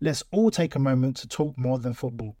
Let's 0.00 0.22
all 0.30 0.52
take 0.52 0.76
a 0.76 0.78
moment 0.78 1.16
to 1.18 1.28
talk 1.28 1.58
more 1.58 1.80
than 1.80 1.92
football. 1.92 2.36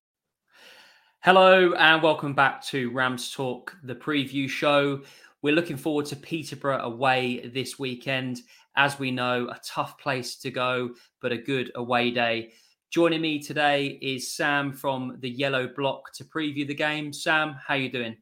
Hello 1.24 1.72
and 1.72 2.00
welcome 2.00 2.32
back 2.32 2.64
to 2.66 2.90
Rams 2.92 3.32
Talk, 3.32 3.76
the 3.82 3.96
preview 3.96 4.48
show. 4.48 5.02
We're 5.42 5.56
looking 5.56 5.76
forward 5.76 6.06
to 6.06 6.16
Peterborough 6.16 6.82
away 6.82 7.48
this 7.48 7.76
weekend. 7.76 8.42
As 8.76 9.00
we 9.00 9.10
know, 9.10 9.48
a 9.48 9.58
tough 9.64 9.98
place 9.98 10.36
to 10.36 10.52
go, 10.52 10.90
but 11.20 11.32
a 11.32 11.36
good 11.36 11.72
away 11.74 12.12
day. 12.12 12.52
Joining 12.92 13.20
me 13.20 13.40
today 13.40 13.98
is 14.00 14.32
Sam 14.32 14.72
from 14.72 15.16
the 15.18 15.28
Yellow 15.28 15.68
Block 15.76 16.12
to 16.12 16.24
preview 16.24 16.64
the 16.64 16.74
game. 16.74 17.12
Sam, 17.12 17.56
how 17.66 17.74
are 17.74 17.78
you 17.78 17.90
doing? 17.90 18.18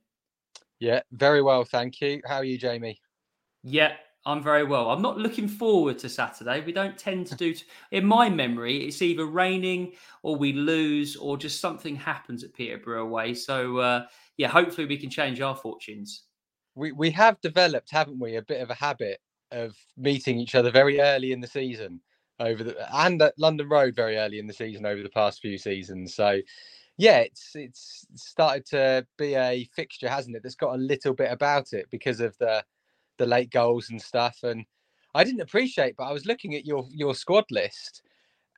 Yeah, 0.80 1.00
very 1.12 1.42
well, 1.42 1.64
thank 1.64 2.00
you. 2.00 2.22
How 2.26 2.36
are 2.36 2.44
you, 2.44 2.56
Jamie? 2.56 3.02
Yeah, 3.62 3.96
I'm 4.26 4.42
very 4.42 4.64
well. 4.64 4.90
I'm 4.90 5.00
not 5.00 5.18
looking 5.18 5.46
forward 5.46 5.98
to 6.00 6.08
Saturday. 6.08 6.60
We 6.60 6.72
don't 6.72 6.98
tend 6.98 7.28
to 7.28 7.36
do, 7.36 7.54
in 7.92 8.04
my 8.04 8.28
memory, 8.28 8.86
it's 8.86 9.00
either 9.00 9.24
raining 9.24 9.92
or 10.24 10.34
we 10.34 10.52
lose 10.52 11.14
or 11.14 11.36
just 11.36 11.60
something 11.60 11.94
happens 11.94 12.42
at 12.42 12.52
Peterborough 12.52 13.04
away. 13.04 13.34
So, 13.34 13.78
uh, 13.78 14.06
yeah, 14.36 14.48
hopefully 14.48 14.88
we 14.88 14.98
can 14.98 15.10
change 15.10 15.40
our 15.40 15.54
fortunes. 15.54 16.24
We, 16.74 16.90
we 16.90 17.10
have 17.12 17.40
developed, 17.40 17.90
haven't 17.90 18.18
we, 18.18 18.34
a 18.34 18.42
bit 18.42 18.60
of 18.60 18.70
a 18.70 18.74
habit 18.74 19.20
of 19.52 19.76
meeting 19.96 20.38
each 20.38 20.56
other 20.56 20.72
very 20.72 21.00
early 21.00 21.30
in 21.30 21.40
the 21.40 21.46
season 21.46 22.00
over 22.40 22.64
the 22.64 22.96
and 22.96 23.22
at 23.22 23.38
London 23.38 23.68
Road 23.68 23.94
very 23.94 24.16
early 24.16 24.38
in 24.38 24.46
the 24.46 24.52
season 24.52 24.84
over 24.84 25.02
the 25.02 25.08
past 25.08 25.40
few 25.40 25.56
seasons. 25.56 26.14
So 26.14 26.40
yeah, 26.98 27.18
it's 27.18 27.52
it's 27.54 28.06
started 28.14 28.66
to 28.66 29.06
be 29.16 29.34
a 29.34 29.68
fixture, 29.74 30.08
hasn't 30.08 30.36
it? 30.36 30.42
That's 30.42 30.54
got 30.54 30.74
a 30.74 30.78
little 30.78 31.14
bit 31.14 31.30
about 31.30 31.72
it 31.72 31.86
because 31.90 32.20
of 32.20 32.36
the 32.38 32.64
the 33.18 33.26
late 33.26 33.50
goals 33.50 33.90
and 33.90 34.00
stuff. 34.00 34.38
And 34.42 34.64
I 35.14 35.24
didn't 35.24 35.40
appreciate, 35.40 35.96
but 35.96 36.04
I 36.04 36.12
was 36.12 36.26
looking 36.26 36.54
at 36.54 36.66
your 36.66 36.86
your 36.90 37.14
squad 37.14 37.44
list, 37.50 38.02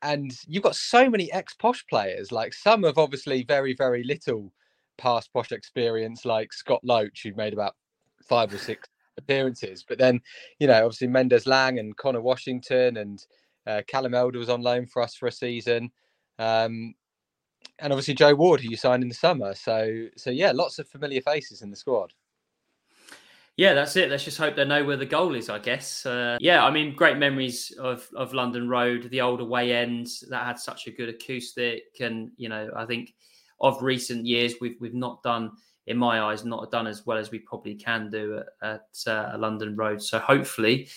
and 0.02 0.32
you've 0.46 0.62
got 0.62 0.76
so 0.76 1.08
many 1.08 1.30
ex 1.32 1.54
posh 1.54 1.84
players. 1.86 2.32
Like 2.32 2.52
some 2.52 2.82
have 2.84 2.98
obviously 2.98 3.44
very 3.44 3.74
very 3.74 4.02
little 4.04 4.52
past 4.98 5.32
posh 5.32 5.52
experience, 5.52 6.24
like 6.24 6.52
Scott 6.52 6.80
Loach, 6.82 7.22
who 7.22 7.34
made 7.34 7.52
about 7.52 7.74
five 8.28 8.52
or 8.52 8.58
six 8.58 8.88
appearances. 9.16 9.84
But 9.88 9.98
then, 9.98 10.20
you 10.58 10.66
know, 10.66 10.84
obviously 10.84 11.08
Mendez-Laing 11.08 11.78
and 11.78 11.96
Connor 11.96 12.20
Washington 12.20 12.96
and 12.98 13.24
uh, 13.66 13.82
Callum 13.86 14.14
Elder 14.14 14.38
was 14.38 14.48
on 14.48 14.62
loan 14.62 14.86
for 14.86 15.02
us 15.02 15.14
for 15.14 15.26
a 15.26 15.32
season. 15.32 15.90
Um, 16.38 16.94
and 17.80 17.92
obviously 17.92 18.14
Joe 18.14 18.34
Ward, 18.34 18.60
who 18.60 18.70
you 18.70 18.76
signed 18.76 19.02
in 19.02 19.08
the 19.08 19.14
summer. 19.14 19.54
So, 19.54 20.06
so 20.16 20.30
yeah, 20.30 20.52
lots 20.52 20.78
of 20.78 20.88
familiar 20.88 21.20
faces 21.20 21.62
in 21.62 21.70
the 21.70 21.76
squad. 21.76 22.12
Yeah, 23.58 23.74
that's 23.74 23.96
it. 23.96 24.08
Let's 24.08 24.22
just 24.22 24.38
hope 24.38 24.54
they 24.54 24.64
know 24.64 24.84
where 24.84 24.96
the 24.96 25.04
goal 25.04 25.34
is, 25.34 25.50
I 25.50 25.58
guess. 25.58 26.06
Uh, 26.06 26.38
yeah, 26.40 26.64
I 26.64 26.70
mean, 26.70 26.94
great 26.94 27.18
memories 27.18 27.72
of, 27.76 28.08
of 28.14 28.32
London 28.32 28.68
Road, 28.68 29.10
the 29.10 29.20
older 29.20 29.44
way 29.44 29.72
ends 29.72 30.20
that 30.30 30.46
had 30.46 30.60
such 30.60 30.86
a 30.86 30.92
good 30.92 31.08
acoustic. 31.08 31.82
And, 31.98 32.30
you 32.36 32.48
know, 32.48 32.70
I 32.76 32.86
think 32.86 33.14
of 33.60 33.82
recent 33.82 34.24
years, 34.24 34.54
we've, 34.60 34.76
we've 34.80 34.94
not 34.94 35.24
done, 35.24 35.50
in 35.88 35.96
my 35.96 36.20
eyes, 36.20 36.44
not 36.44 36.70
done 36.70 36.86
as 36.86 37.04
well 37.04 37.18
as 37.18 37.32
we 37.32 37.40
probably 37.40 37.74
can 37.74 38.10
do 38.10 38.40
at, 38.62 38.86
at 39.06 39.12
uh, 39.12 39.36
London 39.36 39.74
Road. 39.74 40.00
So 40.00 40.20
hopefully, 40.20 40.88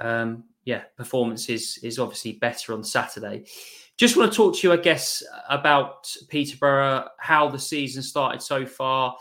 um, 0.00 0.44
yeah, 0.64 0.82
performance 0.96 1.48
is, 1.48 1.80
is 1.82 1.98
obviously 1.98 2.34
better 2.34 2.72
on 2.72 2.84
Saturday. 2.84 3.46
Just 3.96 4.16
want 4.16 4.30
to 4.30 4.36
talk 4.36 4.54
to 4.54 4.68
you, 4.68 4.72
I 4.72 4.76
guess, 4.76 5.24
about 5.48 6.06
Peterborough, 6.28 7.08
how 7.18 7.48
the 7.48 7.58
season 7.58 8.04
started 8.04 8.42
so 8.42 8.64
far. 8.64 9.16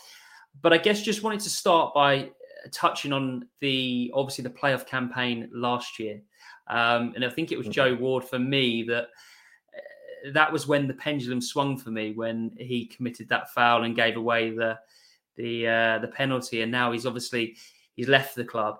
But 0.62 0.72
I 0.72 0.78
guess 0.78 1.01
just 1.01 1.24
wanted 1.24 1.40
to 1.41 1.50
start 1.50 1.96
by 1.96 2.30
touching 2.72 3.14
on 3.14 3.47
the 3.59 4.12
obviously 4.14 4.44
the 4.44 4.50
playoff 4.50 4.86
campaign 4.86 5.50
last 5.53 6.00
year, 6.00 6.22
um, 6.68 7.14
and 7.16 7.25
I 7.25 7.30
think 7.30 7.52
it 7.52 7.58
was 7.58 7.68
mm-hmm. 7.68 7.74
Joe 7.74 7.96
Ward 7.96 8.24
for 8.24 8.40
me 8.40 8.84
that 8.84 9.03
uh, 9.03 10.31
that 10.34 10.52
was 10.52 10.68
when 10.68 10.88
the 10.88 10.94
pendulum 10.94 11.42
swung 11.42 11.78
for 11.78 11.92
me 11.92 12.14
when 12.14 12.52
he 12.58 12.86
committed 12.86 13.30
that 13.30 13.52
foul 13.52 13.84
and 13.84 13.96
gave 13.96 14.18
away 14.18 14.52
the 14.52 14.78
the 15.36 15.68
uh, 15.68 16.00
the 16.00 16.08
penalty, 16.08 16.62
and 16.62 16.72
now 16.72 16.92
he's 16.92 17.06
obviously 17.06 17.56
he's 17.96 18.08
left 18.08 18.36
the 18.36 18.46
club. 18.46 18.78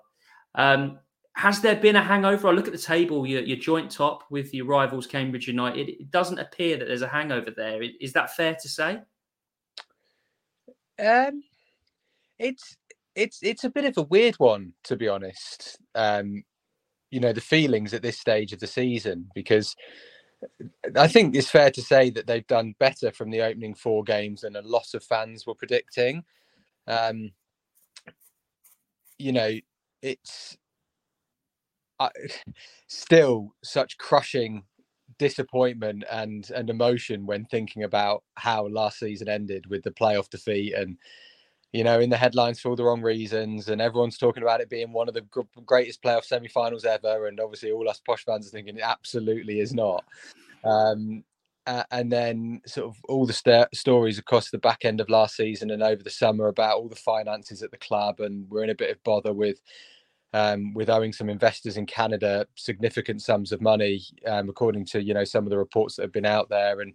Um, 0.56 1.00
has 1.34 1.62
there 1.62 1.76
been 1.76 1.96
a 1.96 2.04
hangover? 2.04 2.50
I 2.50 2.52
look 2.52 2.68
at 2.68 2.74
the 2.74 2.78
table, 2.78 3.26
your, 3.26 3.42
your 3.42 3.58
joint 3.58 3.90
top 3.90 4.24
with 4.30 4.54
your 4.54 4.66
rivals 4.66 5.08
Cambridge 5.08 5.48
United. 5.48 5.88
It 5.88 6.12
doesn't 6.12 6.38
appear 6.38 6.76
that 6.76 6.86
there's 6.86 7.02
a 7.02 7.08
hangover 7.08 7.52
there. 7.52 7.82
Is 8.02 8.12
that 8.12 8.36
fair 8.36 8.58
to 8.62 8.68
say? 8.68 9.00
Um, 11.00 11.44
it's 12.40 12.76
it's 13.16 13.40
it's 13.42 13.64
a 13.64 13.70
bit 13.70 13.86
of 13.86 13.98
a 13.98 14.04
weird 14.04 14.36
one 14.36 14.74
to 14.86 14.96
be 14.96 15.08
honest. 15.08 15.78
Um, 15.96 16.44
you 17.12 17.20
know 17.20 17.34
the 17.34 17.42
feelings 17.42 17.94
at 17.94 18.02
this 18.02 18.20
stage 18.20 18.54
of 18.54 18.60
the 18.60 18.68
season 18.68 19.30
because 19.34 19.76
I 20.96 21.08
think 21.08 21.36
it's 21.36 21.50
fair 21.50 21.72
to 21.72 21.82
say 21.82 22.10
that 22.12 22.28
they've 22.28 22.48
done 22.48 22.76
better 22.80 23.12
from 23.12 23.30
the 23.30 23.42
opening 23.42 23.76
four 23.76 24.04
games 24.04 24.42
than 24.42 24.56
a 24.56 24.62
lot 24.62 24.94
of 24.94 25.04
fans 25.04 25.46
were 25.46 25.56
predicting. 25.56 26.24
Um, 26.88 27.32
you 29.18 29.34
know, 29.34 29.52
it's 30.02 30.58
uh, 32.00 32.10
still 32.88 33.54
such 33.64 33.98
crushing 33.98 34.64
disappointment 35.18 36.04
and 36.10 36.50
and 36.52 36.70
emotion 36.70 37.26
when 37.26 37.44
thinking 37.46 37.84
about 37.84 38.24
how 38.36 38.68
last 38.68 39.00
season 39.00 39.28
ended 39.28 39.66
with 39.68 39.84
the 39.84 39.92
playoff 39.92 40.30
defeat 40.30 40.74
and 40.74 40.98
you 41.72 41.84
know, 41.84 42.00
in 42.00 42.10
the 42.10 42.18
headlines 42.18 42.60
for 42.60 42.70
all 42.70 42.76
the 42.76 42.84
wrong 42.84 43.02
reasons, 43.02 43.70
and 43.70 43.82
everyone's 43.82 44.18
talking 44.18 44.44
about 44.44 44.62
it 44.62 44.70
being 44.70 44.92
one 44.92 45.08
of 45.08 45.14
the 45.14 45.26
greatest 45.66 46.02
playoff 46.02 46.24
semi-finals 46.24 46.86
ever, 46.86 47.28
and 47.28 47.40
obviously 47.40 47.72
all 47.72 47.88
us 47.88 48.02
posh 48.06 48.26
fans 48.26 48.48
are 48.48 48.52
thinking 48.52 48.78
it 48.78 48.84
absolutely 48.84 49.60
is 49.60 49.74
not. 49.74 50.04
Um, 50.64 51.24
uh, 51.68 51.84
and 51.92 52.12
then 52.12 52.62
sort 52.66 52.88
of 52.88 52.98
all 53.08 53.28
the 53.28 53.34
st- 53.34 53.68
stories 53.76 54.18
across 54.18 54.50
the 54.50 54.58
back 54.58 54.86
end 54.86 55.00
of 55.00 55.10
last 55.10 55.36
season 55.36 55.70
and 55.70 55.84
over 55.84 56.02
the 56.02 56.10
summer 56.10 56.48
about 56.48 56.78
all 56.78 56.90
the 56.90 56.96
finances 56.96 57.62
at 57.62 57.70
the 57.70 57.78
club, 57.78 58.20
and 58.20 58.50
we're 58.50 58.64
in 58.64 58.72
a 58.72 58.76
bit 58.76 58.90
of 58.90 59.04
bother 59.04 59.34
with 59.34 59.62
um, 60.34 60.74
with 60.74 60.90
owing 60.90 61.14
some 61.14 61.30
investors 61.30 61.78
in 61.78 61.86
Canada 61.86 62.48
significant 62.56 63.22
sums 63.22 63.52
of 63.52 63.62
money, 63.62 64.02
um, 64.26 64.50
according 64.50 64.86
to 64.86 65.04
you 65.04 65.14
know 65.14 65.24
some 65.24 65.44
of 65.44 65.52
the 65.52 65.58
reports 65.58 65.96
that 65.96 66.04
have 66.04 66.12
been 66.12 66.26
out 66.26 66.50
there, 66.50 66.82
and 66.82 66.94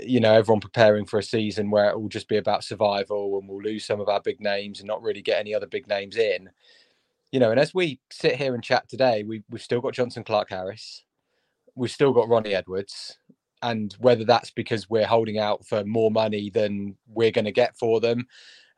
you 0.00 0.20
know 0.20 0.34
everyone 0.34 0.60
preparing 0.60 1.04
for 1.04 1.18
a 1.18 1.22
season 1.22 1.70
where 1.70 1.90
it 1.90 2.00
will 2.00 2.08
just 2.08 2.28
be 2.28 2.36
about 2.36 2.64
survival 2.64 3.38
and 3.38 3.48
we'll 3.48 3.62
lose 3.62 3.84
some 3.84 4.00
of 4.00 4.08
our 4.08 4.20
big 4.20 4.40
names 4.40 4.80
and 4.80 4.86
not 4.86 5.02
really 5.02 5.22
get 5.22 5.38
any 5.38 5.54
other 5.54 5.66
big 5.66 5.86
names 5.88 6.16
in. 6.16 6.50
You 7.32 7.40
know 7.40 7.50
and 7.50 7.60
as 7.60 7.74
we 7.74 8.00
sit 8.10 8.36
here 8.36 8.54
and 8.54 8.62
chat 8.62 8.88
today 8.88 9.22
we, 9.24 9.42
we've 9.50 9.62
still 9.62 9.80
got 9.80 9.94
Jonson 9.94 10.24
Clarke-Harris. 10.24 11.04
We've 11.74 11.90
still 11.90 12.12
got 12.12 12.28
ronnie 12.28 12.54
edwards. 12.54 13.18
And 13.62 13.94
whether 13.98 14.24
that's 14.24 14.50
because 14.50 14.90
we're 14.90 15.06
holding 15.06 15.38
out 15.38 15.66
for 15.66 15.84
more 15.84 16.10
money 16.10 16.50
than 16.50 16.96
we're 17.08 17.30
going 17.30 17.46
to 17.46 17.52
get 17.52 17.76
for 17.78 17.98
them 17.98 18.26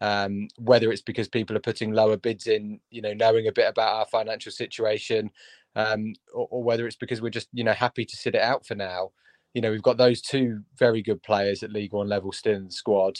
um, 0.00 0.48
whether 0.58 0.90
it's 0.90 1.02
because 1.02 1.28
people 1.28 1.56
are 1.56 1.60
putting 1.60 1.92
lower 1.92 2.16
bids 2.16 2.46
in 2.46 2.80
you 2.90 3.00
know 3.00 3.14
knowing 3.14 3.46
a 3.46 3.52
bit 3.52 3.68
about 3.68 3.94
our 3.94 4.06
financial 4.06 4.52
situation 4.52 5.30
um, 5.74 6.14
or, 6.34 6.48
or 6.50 6.62
whether 6.62 6.86
it's 6.86 6.96
because 6.96 7.20
we're 7.20 7.30
just 7.30 7.48
you 7.52 7.64
know 7.64 7.72
happy 7.72 8.04
to 8.04 8.16
sit 8.16 8.34
it 8.34 8.42
out 8.42 8.66
for 8.66 8.74
now 8.74 9.10
you 9.56 9.62
know 9.62 9.70
we've 9.70 9.80
got 9.80 9.96
those 9.96 10.20
two 10.20 10.60
very 10.78 11.00
good 11.00 11.22
players 11.22 11.62
at 11.62 11.72
League 11.72 11.94
One 11.94 12.10
level 12.10 12.30
still 12.30 12.56
in 12.56 12.66
the 12.66 12.70
squad. 12.70 13.18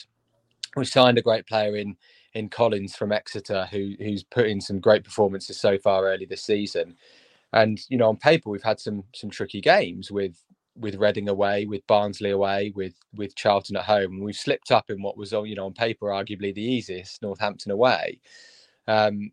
We 0.77 0.85
signed 0.85 1.17
a 1.17 1.23
great 1.23 1.47
player 1.47 1.77
in 1.77 1.97
in 2.35 2.51
Collins 2.51 2.95
from 2.95 3.11
Exeter, 3.11 3.67
who 3.71 3.95
who's 3.99 4.23
put 4.23 4.47
in 4.47 4.61
some 4.61 4.79
great 4.79 5.03
performances 5.03 5.59
so 5.59 5.79
far 5.79 6.05
early 6.05 6.27
this 6.27 6.43
season. 6.43 6.95
And 7.55 7.81
you 7.89 7.97
know, 7.97 8.11
on 8.11 8.19
paper, 8.19 8.51
we've 8.51 8.63
had 8.63 8.79
some 8.79 9.05
some 9.15 9.31
tricky 9.31 9.63
games 9.63 10.13
with 10.13 10.37
with 10.79 10.97
Reading 10.97 11.31
away, 11.31 11.65
with 11.65 11.87
Barnsley 11.87 12.33
away, 12.33 12.71
with 12.77 12.97
with 13.15 13.35
Charlton 13.35 13.77
at 13.77 13.85
home. 13.85 14.17
And 14.17 14.23
we've 14.23 14.37
slipped 14.37 14.71
up 14.71 14.91
in 14.91 15.01
what 15.01 15.17
was 15.17 15.33
on 15.33 15.47
you 15.47 15.55
know 15.55 15.65
on 15.65 15.73
paper 15.73 16.09
arguably 16.09 16.55
the 16.55 16.61
easiest, 16.61 17.23
Northampton 17.23 17.73
away. 17.73 18.21
Um, 18.87 19.31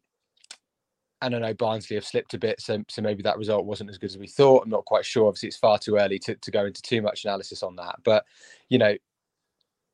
and 1.24 1.36
I 1.36 1.40
know 1.40 1.54
Barnsley 1.54 1.96
have 1.96 2.06
slipped 2.06 2.34
a 2.34 2.38
bit, 2.38 2.62
so 2.62 2.84
so 2.90 3.02
maybe 3.02 3.24
that 3.24 3.38
result 3.38 3.66
wasn't 3.66 3.90
as 3.90 3.98
good 3.98 4.12
as 4.12 4.18
we 4.18 4.28
thought. 4.28 4.64
I'm 4.64 4.70
not 4.70 4.86
quite 4.86 5.06
sure. 5.06 5.28
Obviously, 5.28 5.48
it's 5.48 5.58
far 5.58 5.80
too 5.80 5.98
early 5.98 6.20
to, 6.20 6.36
to 6.36 6.52
go 6.52 6.66
into 6.66 6.82
too 6.82 7.02
much 7.02 7.24
analysis 7.24 7.64
on 7.64 7.76
that. 7.78 7.96
But 8.04 8.26
you 8.70 8.78
know, 8.78 8.96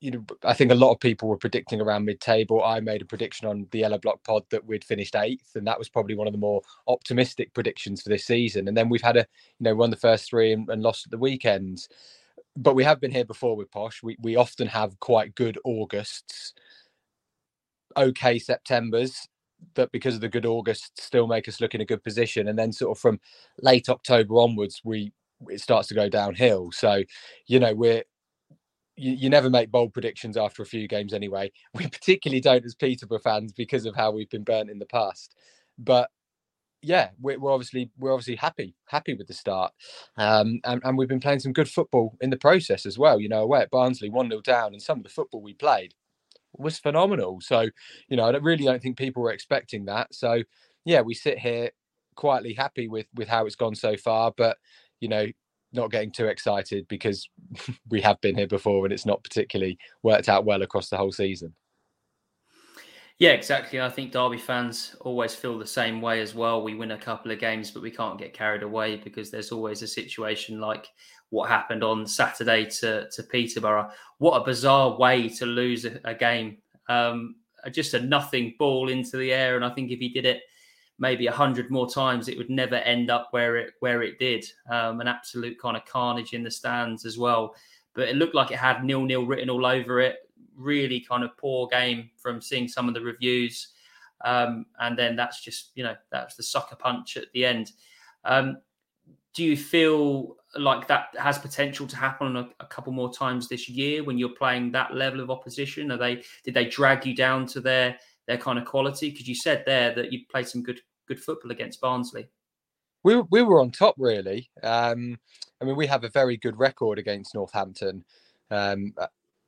you 0.02 0.12
know, 0.12 0.26
I 0.44 0.54
think 0.54 0.72
a 0.72 0.76
lot 0.76 0.92
of 0.92 1.00
people 1.00 1.28
were 1.30 1.38
predicting 1.38 1.82
around 1.82 2.06
mid-table. 2.06 2.64
I 2.64 2.80
made 2.80 3.02
a 3.02 3.06
prediction 3.06 3.48
on 3.48 3.68
the 3.72 3.80
Yellow 3.80 3.98
Block 3.98 4.24
Pod 4.24 4.44
that 4.50 4.66
we'd 4.66 4.84
finished 4.84 5.16
eighth, 5.16 5.56
and 5.56 5.68
that 5.68 5.78
was 5.78 5.90
probably 5.90 6.16
one 6.16 6.28
of 6.28 6.34
the 6.34 6.40
more 6.40 6.62
optimistic 6.88 7.54
predictions 7.54 8.02
for 8.02 8.10
this 8.10 8.26
season. 8.26 8.68
And 8.68 8.76
then 8.76 8.90
we've 8.90 9.02
had 9.02 9.18
a, 9.18 9.26
you 9.60 9.64
know, 9.66 9.76
won 9.76 9.90
the 9.90 9.98
first 9.98 10.30
three 10.30 10.54
and, 10.54 10.70
and 10.70 10.82
lost 10.82 11.06
at 11.06 11.12
the 11.12 11.18
weekends. 11.18 11.90
But 12.56 12.76
we 12.76 12.84
have 12.84 13.00
been 13.00 13.12
here 13.12 13.26
before 13.26 13.56
with 13.56 13.72
Posh. 13.72 14.02
We 14.02 14.18
we 14.22 14.36
often 14.36 14.68
have 14.68 15.00
quite 15.00 15.36
good 15.36 15.60
Augusts, 15.64 16.54
okay 17.96 18.40
Septembers, 18.40 19.28
that 19.76 19.92
because 19.92 20.16
of 20.16 20.22
the 20.22 20.30
good 20.30 20.46
August 20.46 21.02
still 21.02 21.28
make 21.28 21.48
us 21.48 21.62
look 21.62 21.76
in 21.76 21.82
a 21.82 21.86
good 21.86 22.04
position. 22.04 22.48
And 22.48 22.58
then 22.58 22.72
sort 22.72 22.98
of 22.98 23.02
from 23.02 23.20
late 23.62 23.90
October 23.90 24.36
onwards, 24.36 24.82
we 24.84 25.12
it 25.48 25.62
starts 25.62 25.88
to 25.88 25.94
go 25.94 26.10
downhill. 26.10 26.72
So, 26.72 27.04
you 27.48 27.60
know, 27.60 27.74
we're 27.74 28.04
you, 28.96 29.14
you, 29.14 29.30
never 29.30 29.50
make 29.50 29.72
bold 29.72 29.94
predictions 29.94 30.36
after 30.36 30.62
a 30.62 30.66
few 30.66 30.88
games 30.88 31.14
anyway. 31.14 31.52
We 31.74 31.88
particularly 31.88 32.42
don't 32.42 32.66
as 32.66 32.76
Peterborough 32.76 33.20
fans 33.20 33.54
because 33.54 33.86
of 33.86 33.96
how 33.96 34.12
we've 34.12 34.30
been 34.30 34.44
burnt 34.44 34.70
in 34.70 34.80
the 34.80 34.86
past. 34.86 35.36
But 35.78 36.10
yeah, 36.82 37.10
we're, 37.20 37.40
we're 37.40 37.54
obviously 37.54 37.92
we're 37.98 38.14
obviously 38.14 38.36
happy 38.36 38.76
happy 38.88 39.14
with 39.14 39.28
the 39.28 39.34
start, 39.34 39.74
um, 40.18 40.60
and, 40.66 40.82
and 40.84 40.98
we've 40.98 41.08
been 41.08 41.20
playing 41.20 41.40
some 41.40 41.54
good 41.54 41.70
football 41.70 42.18
in 42.22 42.30
the 42.30 42.38
process 42.38 42.86
as 42.86 42.98
well. 42.98 43.20
You 43.20 43.30
know, 43.30 43.44
away 43.44 43.62
at 43.62 43.72
Barnsley, 43.72 44.10
one 44.10 44.30
0 44.30 44.42
down, 44.42 44.74
and 44.74 44.82
some 44.82 44.98
of 44.98 45.04
the 45.04 45.10
football 45.10 45.42
we 45.42 45.54
played 45.54 45.94
was 46.60 46.78
phenomenal. 46.78 47.40
So, 47.42 47.68
you 48.08 48.18
know, 48.18 48.26
I 48.26 48.32
really 48.38 48.66
don't 48.66 48.82
think 48.82 48.98
people 48.98 49.24
were 49.24 49.32
expecting 49.32 49.86
that. 49.86 50.14
So, 50.14 50.44
yeah, 50.86 51.02
we 51.02 51.14
sit 51.14 51.40
here 51.40 51.72
quietly 52.16 52.54
happy 52.54 52.88
with 52.88 53.08
with 53.16 53.28
how 53.28 53.46
it's 53.46 53.56
gone 53.56 53.76
so 53.76 53.96
far, 53.96 54.34
but 54.36 54.58
you 55.00 55.08
know, 55.08 55.26
not 55.72 55.92
getting 55.92 56.12
too 56.12 56.26
excited 56.26 56.88
because 56.88 57.30
we 57.90 58.02
have 58.02 58.20
been 58.22 58.36
here 58.36 58.48
before 58.48 58.86
and 58.86 58.94
it's 58.94 59.06
not 59.06 59.24
particularly 59.24 59.78
worked 60.04 60.30
out 60.30 60.46
well 60.46 60.62
across 60.62 60.90
the 60.90 60.98
whole 60.98 61.12
season. 61.12 61.54
Yeah, 63.20 63.32
exactly. 63.32 63.82
I 63.82 63.90
think 63.90 64.14
Derby 64.14 64.38
fans 64.38 64.96
always 65.02 65.36
feel 65.36 65.60
the 65.60 65.68
same 65.68 66.00
way 66.02 66.22
as 66.22 66.34
well. 66.34 66.64
We 66.64 66.76
win 66.76 66.92
a 66.92 66.98
couple 66.98 67.32
of 67.32 67.40
games, 67.40 67.70
but 67.70 67.84
we 67.84 67.92
can't 67.92 68.18
get 68.18 68.34
carried 68.34 68.64
away 68.64 68.96
because 68.96 69.30
there's 69.30 69.52
always 69.52 69.82
a 69.82 69.88
situation 69.88 70.62
like 70.62 70.88
what 71.30 71.50
happened 71.50 71.84
on 71.84 72.08
Saturday 72.08 72.66
to, 72.66 73.10
to 73.10 73.24
Peterborough. 73.24 73.92
What 74.18 74.42
a 74.42 74.44
bizarre 74.44 74.98
way 74.98 75.30
to 75.30 75.46
lose 75.46 75.86
a, 75.86 76.00
a 76.04 76.14
game. 76.14 76.58
Um, 76.88 77.36
just 77.72 77.94
a 77.94 78.00
nothing 78.00 78.56
ball 78.58 78.90
into 78.90 79.18
the 79.18 79.32
air. 79.34 79.56
And 79.56 79.66
I 79.66 79.70
think 79.70 79.92
if 79.92 80.00
he 80.00 80.10
did 80.10 80.26
it 80.26 80.42
maybe 80.98 81.28
a 81.28 81.32
hundred 81.32 81.72
more 81.72 81.90
times, 81.90 82.28
it 82.28 82.38
would 82.38 82.50
never 82.50 82.76
end 82.76 83.10
up 83.10 83.28
where 83.32 83.58
it 83.58 83.74
where 83.80 84.02
it 84.02 84.20
did. 84.20 84.46
Um, 84.70 85.02
an 85.02 85.08
absolute 85.08 85.60
kind 85.60 85.78
of 85.78 85.86
carnage 85.86 86.34
in 86.34 86.44
the 86.44 86.52
stands 86.52 87.06
as 87.06 87.18
well. 87.18 87.56
But 87.94 88.10
it 88.10 88.16
looked 88.16 88.36
like 88.36 88.52
it 88.52 88.58
had 88.58 88.84
nil 88.84 89.04
nil 89.04 89.26
written 89.26 89.50
all 89.50 89.66
over 89.66 90.00
it. 90.00 90.30
Really 90.56 91.00
kind 91.00 91.24
of 91.24 91.36
poor 91.38 91.68
game 91.68 92.10
from 92.18 92.42
seeing 92.42 92.68
some 92.68 92.88
of 92.88 92.94
the 92.94 93.02
reviews. 93.02 93.70
Um, 94.26 94.66
and 94.80 94.98
then 94.98 95.16
that's 95.16 95.44
just 95.44 95.72
you 95.76 95.84
know 95.84 95.96
that's 96.12 96.36
the 96.36 96.44
sucker 96.44 96.76
punch 96.76 97.18
at 97.18 97.32
the 97.34 97.46
end. 97.46 97.72
Um, 98.26 98.58
do 99.34 99.44
you 99.44 99.56
feel 99.56 100.36
like 100.56 100.88
that 100.88 101.10
has 101.18 101.38
potential 101.38 101.86
to 101.88 101.96
happen 101.96 102.36
a, 102.36 102.50
a, 102.60 102.66
couple 102.66 102.92
more 102.92 103.14
times 103.14 103.48
this 103.48 103.70
year 103.70 104.04
when 104.04 104.18
you're 104.18 104.30
playing 104.30 104.72
that 104.72 104.96
level 104.96 105.20
of 105.20 105.30
opposition? 105.30 105.92
Are 105.92 105.98
they 105.98 106.24
did 106.44 106.54
they 106.54 106.66
drag 106.66 107.06
you 107.06 107.16
down 107.16 107.46
to 107.48 107.62
their 107.62 107.98
their 108.28 108.38
kind 108.38 108.58
of 108.58 108.66
quality? 108.66 109.12
Because 109.12 109.28
you 109.28 109.36
said 109.36 109.64
there 109.66 109.94
that 109.96 110.12
you 110.12 110.22
played 110.32 110.48
some 110.48 110.64
good 110.64 110.82
good 111.08 111.20
football 111.20 111.52
against 111.52 111.82
Barnsley. 111.82 112.30
We 113.04 113.22
we 113.30 113.44
were 113.44 113.62
on 113.62 113.72
top 113.72 113.96
really. 113.98 114.50
Um, 114.64 115.20
I 115.62 115.66
mean, 115.66 115.76
we 115.76 115.88
have 115.88 116.04
a 116.04 116.10
very 116.10 116.38
good 116.38 116.58
record 116.58 116.98
against 116.98 117.36
Northampton. 117.36 118.04
Um, 118.50 118.94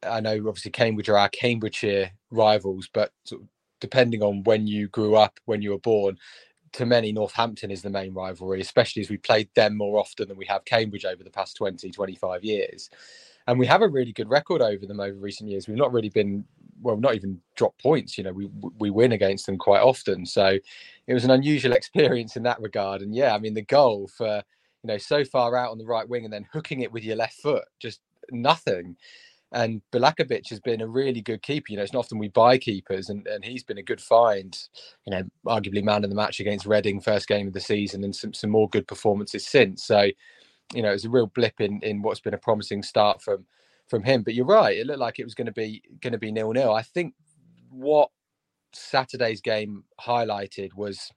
I 0.03 0.19
know 0.19 0.35
obviously 0.47 0.71
Cambridge 0.71 1.09
are 1.09 1.17
our 1.17 1.29
Cambridgeshire 1.29 2.11
rivals, 2.31 2.89
but 2.93 3.11
sort 3.23 3.41
of 3.41 3.47
depending 3.79 4.21
on 4.21 4.43
when 4.43 4.67
you 4.67 4.87
grew 4.87 5.15
up, 5.15 5.39
when 5.45 5.61
you 5.61 5.71
were 5.71 5.79
born, 5.79 6.17
to 6.73 6.85
many 6.85 7.11
Northampton 7.11 7.71
is 7.71 7.81
the 7.81 7.89
main 7.89 8.13
rivalry, 8.13 8.61
especially 8.61 9.01
as 9.01 9.09
we 9.09 9.17
played 9.17 9.49
them 9.55 9.77
more 9.77 9.99
often 9.99 10.27
than 10.27 10.37
we 10.37 10.45
have 10.45 10.65
Cambridge 10.65 11.05
over 11.05 11.23
the 11.23 11.29
past 11.29 11.57
20, 11.57 11.91
25 11.91 12.43
years. 12.43 12.89
And 13.47 13.59
we 13.59 13.65
have 13.67 13.81
a 13.81 13.87
really 13.87 14.13
good 14.13 14.29
record 14.29 14.61
over 14.61 14.85
them 14.85 14.99
over 14.99 15.17
recent 15.17 15.49
years. 15.49 15.67
We've 15.67 15.77
not 15.77 15.91
really 15.91 16.09
been 16.09 16.45
well, 16.81 16.97
not 16.97 17.15
even 17.15 17.39
drop 17.55 17.77
points. 17.79 18.17
You 18.17 18.23
know, 18.23 18.33
we 18.33 18.49
we 18.79 18.89
win 18.89 19.11
against 19.11 19.45
them 19.45 19.57
quite 19.57 19.81
often. 19.81 20.25
So 20.25 20.57
it 21.07 21.13
was 21.13 21.25
an 21.25 21.31
unusual 21.31 21.73
experience 21.73 22.35
in 22.35 22.43
that 22.43 22.61
regard. 22.61 23.01
And 23.01 23.15
yeah, 23.15 23.33
I 23.33 23.39
mean 23.39 23.53
the 23.53 23.63
goal 23.63 24.09
for 24.15 24.43
you 24.83 24.87
know 24.87 24.97
so 24.97 25.23
far 25.25 25.55
out 25.55 25.71
on 25.71 25.77
the 25.77 25.85
right 25.85 26.07
wing 26.07 26.23
and 26.23 26.33
then 26.33 26.47
hooking 26.53 26.81
it 26.81 26.91
with 26.91 27.03
your 27.03 27.15
left 27.15 27.41
foot, 27.41 27.65
just 27.79 28.01
nothing. 28.31 28.95
And 29.53 29.81
Bilokapic 29.91 30.49
has 30.49 30.61
been 30.61 30.81
a 30.81 30.87
really 30.87 31.21
good 31.21 31.41
keeper. 31.41 31.67
You 31.69 31.77
know, 31.77 31.83
it's 31.83 31.93
not 31.93 31.99
often 32.05 32.17
we 32.17 32.29
buy 32.29 32.57
keepers, 32.57 33.09
and, 33.09 33.27
and 33.27 33.43
he's 33.43 33.63
been 33.63 33.77
a 33.77 33.83
good 33.83 33.99
find. 34.01 34.57
You 35.05 35.11
know, 35.11 35.23
arguably 35.45 35.83
man 35.83 36.03
of 36.03 36.09
the 36.09 36.15
match 36.15 36.39
against 36.39 36.65
Reading, 36.65 37.01
first 37.01 37.27
game 37.27 37.47
of 37.47 37.53
the 37.53 37.59
season, 37.59 38.03
and 38.03 38.15
some, 38.15 38.33
some 38.33 38.49
more 38.49 38.69
good 38.69 38.87
performances 38.87 39.45
since. 39.45 39.83
So, 39.83 40.07
you 40.73 40.81
know, 40.81 40.89
it 40.89 40.93
was 40.93 41.05
a 41.05 41.09
real 41.09 41.27
blip 41.27 41.59
in 41.61 41.81
in 41.81 42.01
what's 42.01 42.21
been 42.21 42.33
a 42.33 42.37
promising 42.37 42.83
start 42.83 43.21
from 43.21 43.45
from 43.87 44.03
him. 44.03 44.23
But 44.23 44.35
you're 44.35 44.45
right; 44.45 44.77
it 44.77 44.87
looked 44.87 44.99
like 44.99 45.19
it 45.19 45.25
was 45.25 45.35
going 45.35 45.47
to 45.47 45.51
be 45.53 45.83
going 46.01 46.13
to 46.13 46.19
be 46.19 46.31
nil 46.31 46.53
nil. 46.53 46.73
I 46.73 46.83
think 46.83 47.13
what 47.69 48.09
Saturday's 48.73 49.41
game 49.41 49.83
highlighted 49.99 50.73
was 50.75 51.11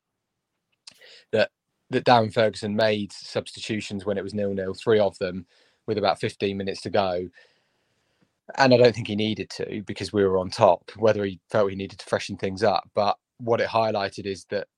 that 1.32 1.50
that 1.90 2.04
Darren 2.04 2.32
Ferguson 2.32 2.74
made 2.74 3.12
substitutions 3.12 4.04
when 4.04 4.18
it 4.18 4.24
was 4.24 4.34
nil 4.34 4.54
nil, 4.54 4.74
three 4.74 4.98
of 4.98 5.18
them 5.18 5.46
with 5.86 5.98
about 5.98 6.18
15 6.18 6.56
minutes 6.56 6.80
to 6.82 6.90
go. 6.90 7.28
And 8.56 8.74
I 8.74 8.76
don't 8.76 8.94
think 8.94 9.08
he 9.08 9.16
needed 9.16 9.50
to 9.50 9.82
because 9.86 10.12
we 10.12 10.24
were 10.24 10.38
on 10.38 10.50
top, 10.50 10.90
whether 10.96 11.24
he 11.24 11.40
felt 11.50 11.70
he 11.70 11.76
needed 11.76 11.98
to 12.00 12.06
freshen 12.06 12.36
things 12.36 12.62
up. 12.62 12.88
But 12.94 13.16
what 13.38 13.60
it 13.60 13.68
highlighted 13.68 14.26
is 14.26 14.44
that 14.50 14.68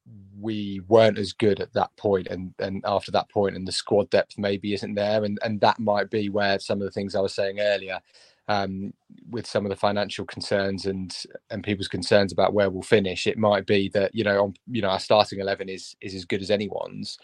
we 0.40 0.80
weren't 0.88 1.18
as 1.18 1.32
good 1.32 1.60
at 1.60 1.72
that 1.74 1.90
point 1.96 2.28
and 2.28 2.54
and 2.58 2.82
after 2.86 3.10
that 3.12 3.28
point 3.30 3.56
and 3.56 3.68
the 3.68 3.72
squad 3.72 4.08
depth 4.10 4.38
maybe 4.38 4.72
isn't 4.74 4.94
there 4.94 5.24
and 5.24 5.38
and 5.44 5.60
that 5.60 5.78
might 5.78 6.10
be 6.10 6.30
where 6.30 6.58
some 6.58 6.80
of 6.80 6.86
the 6.86 6.90
things 6.90 7.14
I 7.14 7.20
was 7.20 7.34
saying 7.34 7.60
earlier 7.60 8.00
um, 8.48 8.94
with 9.30 9.46
some 9.46 9.66
of 9.66 9.70
the 9.70 9.76
financial 9.76 10.24
concerns 10.24 10.86
and 10.86 11.14
and 11.50 11.62
people's 11.64 11.88
concerns 11.88 12.32
about 12.32 12.54
where 12.54 12.70
we'll 12.70 12.82
finish 12.82 13.26
it 13.26 13.38
might 13.38 13.66
be 13.66 13.90
that 13.90 14.14
you 14.14 14.24
know 14.24 14.44
on 14.44 14.54
you 14.70 14.82
know 14.82 14.88
our 14.90 15.00
starting 15.00 15.40
11 15.40 15.68
is 15.68 15.94
is 16.00 16.14
as 16.14 16.24
good 16.24 16.42
as 16.42 16.50
anyone's 16.50 17.18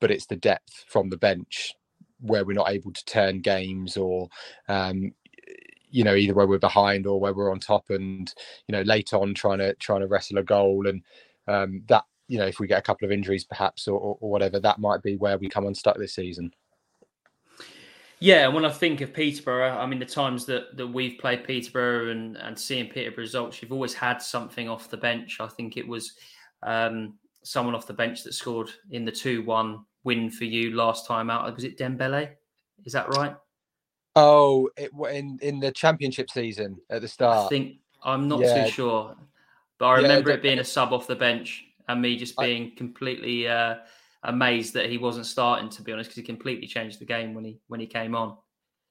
but 0.00 0.10
it's 0.10 0.26
the 0.26 0.36
depth 0.36 0.84
from 0.88 1.10
the 1.10 1.16
bench 1.16 1.74
where 2.20 2.44
we're 2.44 2.54
not 2.54 2.70
able 2.70 2.92
to 2.92 3.04
turn 3.04 3.40
games 3.40 3.96
or 3.96 4.28
um, 4.68 5.12
you 5.96 6.04
know 6.04 6.14
either 6.14 6.34
where 6.34 6.46
we're 6.46 6.58
behind 6.58 7.06
or 7.06 7.18
where 7.18 7.32
we're 7.32 7.50
on 7.50 7.58
top 7.58 7.88
and 7.88 8.34
you 8.68 8.72
know 8.72 8.82
late 8.82 9.14
on 9.14 9.32
trying 9.32 9.58
to 9.58 9.74
trying 9.76 10.02
to 10.02 10.06
wrestle 10.06 10.36
a 10.36 10.42
goal 10.42 10.86
and 10.86 11.02
um, 11.48 11.82
that 11.88 12.04
you 12.28 12.36
know 12.36 12.44
if 12.44 12.60
we 12.60 12.66
get 12.66 12.78
a 12.78 12.82
couple 12.82 13.06
of 13.06 13.12
injuries 13.12 13.44
perhaps 13.44 13.88
or, 13.88 13.98
or, 13.98 14.18
or 14.20 14.30
whatever 14.30 14.60
that 14.60 14.78
might 14.78 15.02
be 15.02 15.16
where 15.16 15.38
we 15.38 15.48
come 15.48 15.66
unstuck 15.66 15.96
this 15.96 16.14
season 16.14 16.52
yeah, 18.18 18.46
and 18.46 18.54
when 18.54 18.64
I 18.64 18.70
think 18.70 19.02
of 19.02 19.12
Peterborough, 19.12 19.76
I 19.76 19.84
mean 19.84 19.98
the 19.98 20.06
times 20.06 20.46
that, 20.46 20.74
that 20.78 20.86
we've 20.86 21.18
played 21.18 21.44
Peterborough 21.44 22.10
and, 22.10 22.38
and 22.38 22.58
seeing 22.58 22.88
Peterborough 22.88 23.24
results, 23.24 23.60
you've 23.60 23.72
always 23.72 23.92
had 23.92 24.22
something 24.22 24.70
off 24.70 24.88
the 24.88 24.96
bench. 24.96 25.36
I 25.38 25.48
think 25.48 25.76
it 25.76 25.86
was 25.86 26.14
um, 26.62 27.18
someone 27.44 27.74
off 27.74 27.86
the 27.86 27.92
bench 27.92 28.22
that 28.22 28.32
scored 28.32 28.70
in 28.90 29.04
the 29.04 29.12
two 29.12 29.42
one 29.42 29.84
win 30.04 30.30
for 30.30 30.44
you 30.44 30.74
last 30.74 31.06
time 31.06 31.28
out. 31.28 31.54
Was 31.54 31.64
it 31.64 31.76
Dembele? 31.76 32.30
Is 32.86 32.94
that 32.94 33.14
right? 33.18 33.36
Oh, 34.16 34.70
it, 34.78 34.90
in 35.12 35.38
in 35.42 35.60
the 35.60 35.70
championship 35.70 36.30
season 36.30 36.78
at 36.90 37.02
the 37.02 37.08
start. 37.08 37.46
I 37.46 37.48
think 37.48 37.76
I'm 38.02 38.28
not 38.28 38.40
yeah. 38.40 38.64
too 38.64 38.70
sure, 38.70 39.14
but 39.78 39.86
I 39.86 39.96
remember 39.96 40.30
yeah, 40.30 40.36
it 40.36 40.42
being 40.42 40.58
a 40.58 40.64
sub 40.64 40.92
off 40.92 41.06
the 41.06 41.14
bench 41.14 41.64
and 41.88 42.00
me 42.00 42.16
just 42.16 42.36
being 42.38 42.72
I, 42.74 42.78
completely 42.78 43.46
uh, 43.46 43.76
amazed 44.22 44.72
that 44.74 44.88
he 44.88 44.96
wasn't 44.96 45.26
starting. 45.26 45.68
To 45.68 45.82
be 45.82 45.92
honest, 45.92 46.10
because 46.10 46.16
he 46.16 46.22
completely 46.22 46.66
changed 46.66 46.98
the 46.98 47.04
game 47.04 47.34
when 47.34 47.44
he 47.44 47.60
when 47.68 47.78
he 47.78 47.86
came 47.86 48.14
on. 48.14 48.38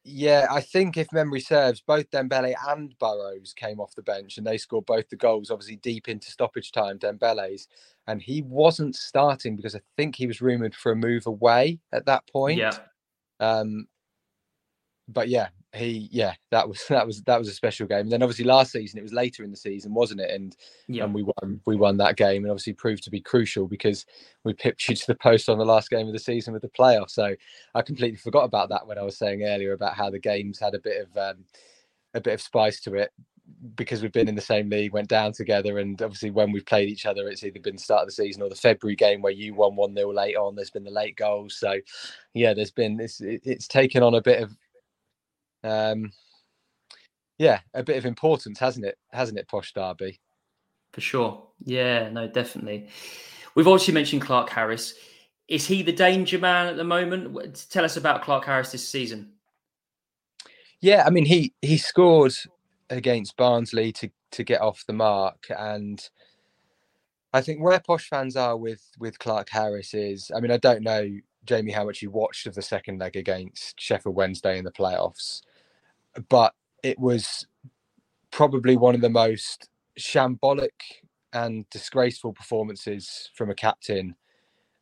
Yeah, 0.07 0.45
I 0.51 0.61
think 0.61 0.97
if 0.97 1.11
memory 1.11 1.39
serves, 1.39 1.81
both 1.81 2.11
Dembele 2.11 2.53
and 2.67 2.93
Burrows 2.99 3.55
came 3.55 3.79
off 3.79 3.95
the 3.95 4.03
bench 4.03 4.37
and 4.37 4.45
they 4.45 4.59
scored 4.59 4.85
both 4.85 5.09
the 5.09 5.15
goals, 5.15 5.49
obviously 5.49 5.77
deep 5.77 6.07
into 6.07 6.29
stoppage 6.29 6.71
time, 6.71 6.99
Dembele's. 6.99 7.67
And 8.05 8.21
he 8.21 8.43
wasn't 8.43 8.95
starting 8.95 9.55
because 9.55 9.75
I 9.75 9.81
think 9.97 10.15
he 10.15 10.27
was 10.27 10.41
rumoured 10.41 10.75
for 10.75 10.91
a 10.91 10.95
move 10.95 11.25
away 11.25 11.79
at 11.91 12.05
that 12.05 12.27
point. 12.27 12.59
Yeah. 12.59 12.77
Um, 13.39 13.87
but 15.07 15.29
yeah, 15.29 15.49
he 15.73 16.07
yeah 16.11 16.33
that 16.51 16.67
was 16.67 16.83
that 16.89 17.05
was 17.05 17.21
that 17.23 17.37
was 17.37 17.47
a 17.47 17.53
special 17.53 17.87
game. 17.87 17.99
And 18.01 18.11
then 18.11 18.23
obviously 18.23 18.45
last 18.45 18.71
season 18.71 18.99
it 18.99 19.03
was 19.03 19.13
later 19.13 19.43
in 19.43 19.51
the 19.51 19.57
season, 19.57 19.93
wasn't 19.93 20.21
it? 20.21 20.31
And 20.31 20.55
yeah. 20.87 21.03
and 21.03 21.13
we 21.13 21.23
won 21.23 21.61
we 21.65 21.75
won 21.75 21.97
that 21.97 22.17
game, 22.17 22.43
and 22.43 22.51
obviously 22.51 22.73
proved 22.73 23.03
to 23.03 23.11
be 23.11 23.21
crucial 23.21 23.67
because 23.67 24.05
we 24.43 24.53
pipped 24.53 24.87
you 24.89 24.95
to 24.95 25.07
the 25.07 25.15
post 25.15 25.49
on 25.49 25.57
the 25.57 25.65
last 25.65 25.89
game 25.89 26.07
of 26.07 26.13
the 26.13 26.19
season 26.19 26.53
with 26.53 26.61
the 26.61 26.69
playoff. 26.69 27.09
So 27.09 27.35
I 27.73 27.81
completely 27.81 28.17
forgot 28.17 28.43
about 28.43 28.69
that 28.69 28.87
when 28.87 28.97
I 28.97 29.03
was 29.03 29.17
saying 29.17 29.43
earlier 29.43 29.73
about 29.73 29.95
how 29.95 30.09
the 30.09 30.19
games 30.19 30.59
had 30.59 30.73
a 30.73 30.79
bit 30.79 31.07
of 31.07 31.17
um, 31.17 31.45
a 32.13 32.21
bit 32.21 32.33
of 32.33 32.41
spice 32.41 32.79
to 32.81 32.95
it 32.95 33.11
because 33.75 34.01
we've 34.01 34.11
been 34.11 34.27
in 34.27 34.35
the 34.35 34.41
same 34.41 34.69
league, 34.69 34.91
went 34.91 35.07
down 35.07 35.31
together, 35.31 35.77
and 35.79 36.01
obviously 36.01 36.31
when 36.31 36.51
we've 36.51 36.65
played 36.65 36.89
each 36.89 37.05
other, 37.05 37.27
it's 37.27 37.43
either 37.43 37.59
been 37.59 37.75
the 37.75 37.81
start 37.81 38.01
of 38.01 38.07
the 38.07 38.11
season 38.11 38.41
or 38.41 38.49
the 38.49 38.55
February 38.55 38.95
game 38.95 39.21
where 39.21 39.31
you 39.31 39.53
won 39.53 39.75
one 39.75 39.95
0 39.95 40.11
late 40.13 40.35
on. 40.35 40.55
There's 40.55 40.71
been 40.71 40.83
the 40.83 40.91
late 40.91 41.15
goals, 41.15 41.55
so 41.55 41.75
yeah, 42.33 42.53
there's 42.53 42.71
been 42.71 42.99
it's 42.99 43.21
it's 43.21 43.67
taken 43.67 44.01
on 44.01 44.15
a 44.15 44.21
bit 44.21 44.41
of 44.41 44.55
um, 45.65 46.11
yeah, 47.37 47.59
a 47.73 47.83
bit 47.83 47.97
of 47.97 48.05
importance, 48.05 48.59
hasn't 48.59 48.85
it? 48.85 48.97
Hasn't 49.11 49.39
it, 49.39 49.47
Posh 49.47 49.73
Derby? 49.73 50.19
For 50.93 51.01
sure. 51.01 51.43
Yeah, 51.63 52.09
no, 52.09 52.27
definitely. 52.27 52.89
We've 53.55 53.67
obviously 53.67 53.93
mentioned 53.93 54.21
Clarke-Harris. 54.21 54.95
Is 55.47 55.67
he 55.67 55.83
the 55.83 55.91
danger 55.91 56.39
man 56.39 56.67
at 56.67 56.77
the 56.77 56.83
moment? 56.83 57.67
Tell 57.69 57.85
us 57.85 57.97
about 57.97 58.23
Clarke-Harris 58.23 58.71
this 58.71 58.87
season. 58.87 59.31
Yeah, 60.81 61.03
I 61.05 61.09
mean 61.09 61.25
he 61.25 61.53
he 61.61 61.77
scored 61.77 62.33
against 62.89 63.37
Barnsley 63.37 63.91
to 63.93 64.09
to 64.31 64.43
get 64.43 64.61
off 64.61 64.85
the 64.85 64.93
mark, 64.93 65.45
and 65.49 66.07
I 67.33 67.41
think 67.41 67.61
where 67.61 67.79
Posh 67.79 68.07
fans 68.07 68.35
are 68.35 68.55
with 68.55 68.83
with 68.99 69.19
Clarke 69.19 69.49
Harris 69.49 69.93
is, 69.93 70.31
I 70.35 70.39
mean, 70.39 70.51
I 70.51 70.57
don't 70.57 70.83
know 70.83 71.09
Jamie 71.45 71.71
how 71.71 71.85
much 71.85 72.01
you 72.01 72.11
watched 72.11 72.47
of 72.47 72.55
the 72.55 72.61
second 72.61 72.99
leg 72.99 73.15
against 73.15 73.79
Sheffield 73.79 74.15
Wednesday 74.15 74.57
in 74.57 74.65
the 74.65 74.71
playoffs, 74.71 75.41
but 76.29 76.53
it 76.83 76.99
was 76.99 77.47
probably 78.31 78.77
one 78.77 78.95
of 78.95 79.01
the 79.01 79.09
most 79.09 79.69
shambolic 79.99 80.69
and 81.33 81.69
disgraceful 81.69 82.33
performances 82.33 83.29
from 83.35 83.49
a 83.49 83.55
captain 83.55 84.15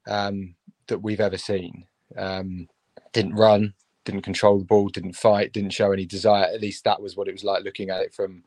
um, 0.08 0.56
that 0.88 1.00
we've 1.00 1.22
ever 1.22 1.38
seen. 1.38 1.86
Um, 2.18 2.68
didn't 3.14 3.36
run, 3.36 3.74
didn't 4.06 4.24
control 4.24 4.60
the 4.60 4.66
ball, 4.66 4.90
didn't 4.90 5.16
fight, 5.16 5.54
didn't 5.54 5.72
show 5.74 5.92
any 5.92 6.06
desire. 6.06 6.46
At 6.46 6.62
least 6.62 6.84
that 6.86 7.02
was 7.02 7.16
what 7.16 7.28
it 7.28 7.34
was 7.34 7.44
like 7.44 7.64
looking 7.64 7.90
at 7.90 8.02
it 8.02 8.14
from, 8.14 8.44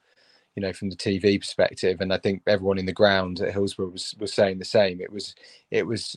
you 0.56 0.62
know, 0.62 0.72
from 0.72 0.90
the 0.90 0.96
TV 0.96 1.40
perspective. 1.40 2.00
And 2.00 2.12
I 2.12 2.18
think 2.18 2.42
everyone 2.46 2.78
in 2.78 2.86
the 2.86 2.92
ground 2.92 3.40
at 3.40 3.52
Hillsborough 3.52 3.90
was 3.90 4.14
was 4.20 4.34
saying 4.34 4.58
the 4.58 4.64
same. 4.64 5.00
It 5.00 5.12
was 5.12 5.34
it 5.70 5.86
was 5.86 6.16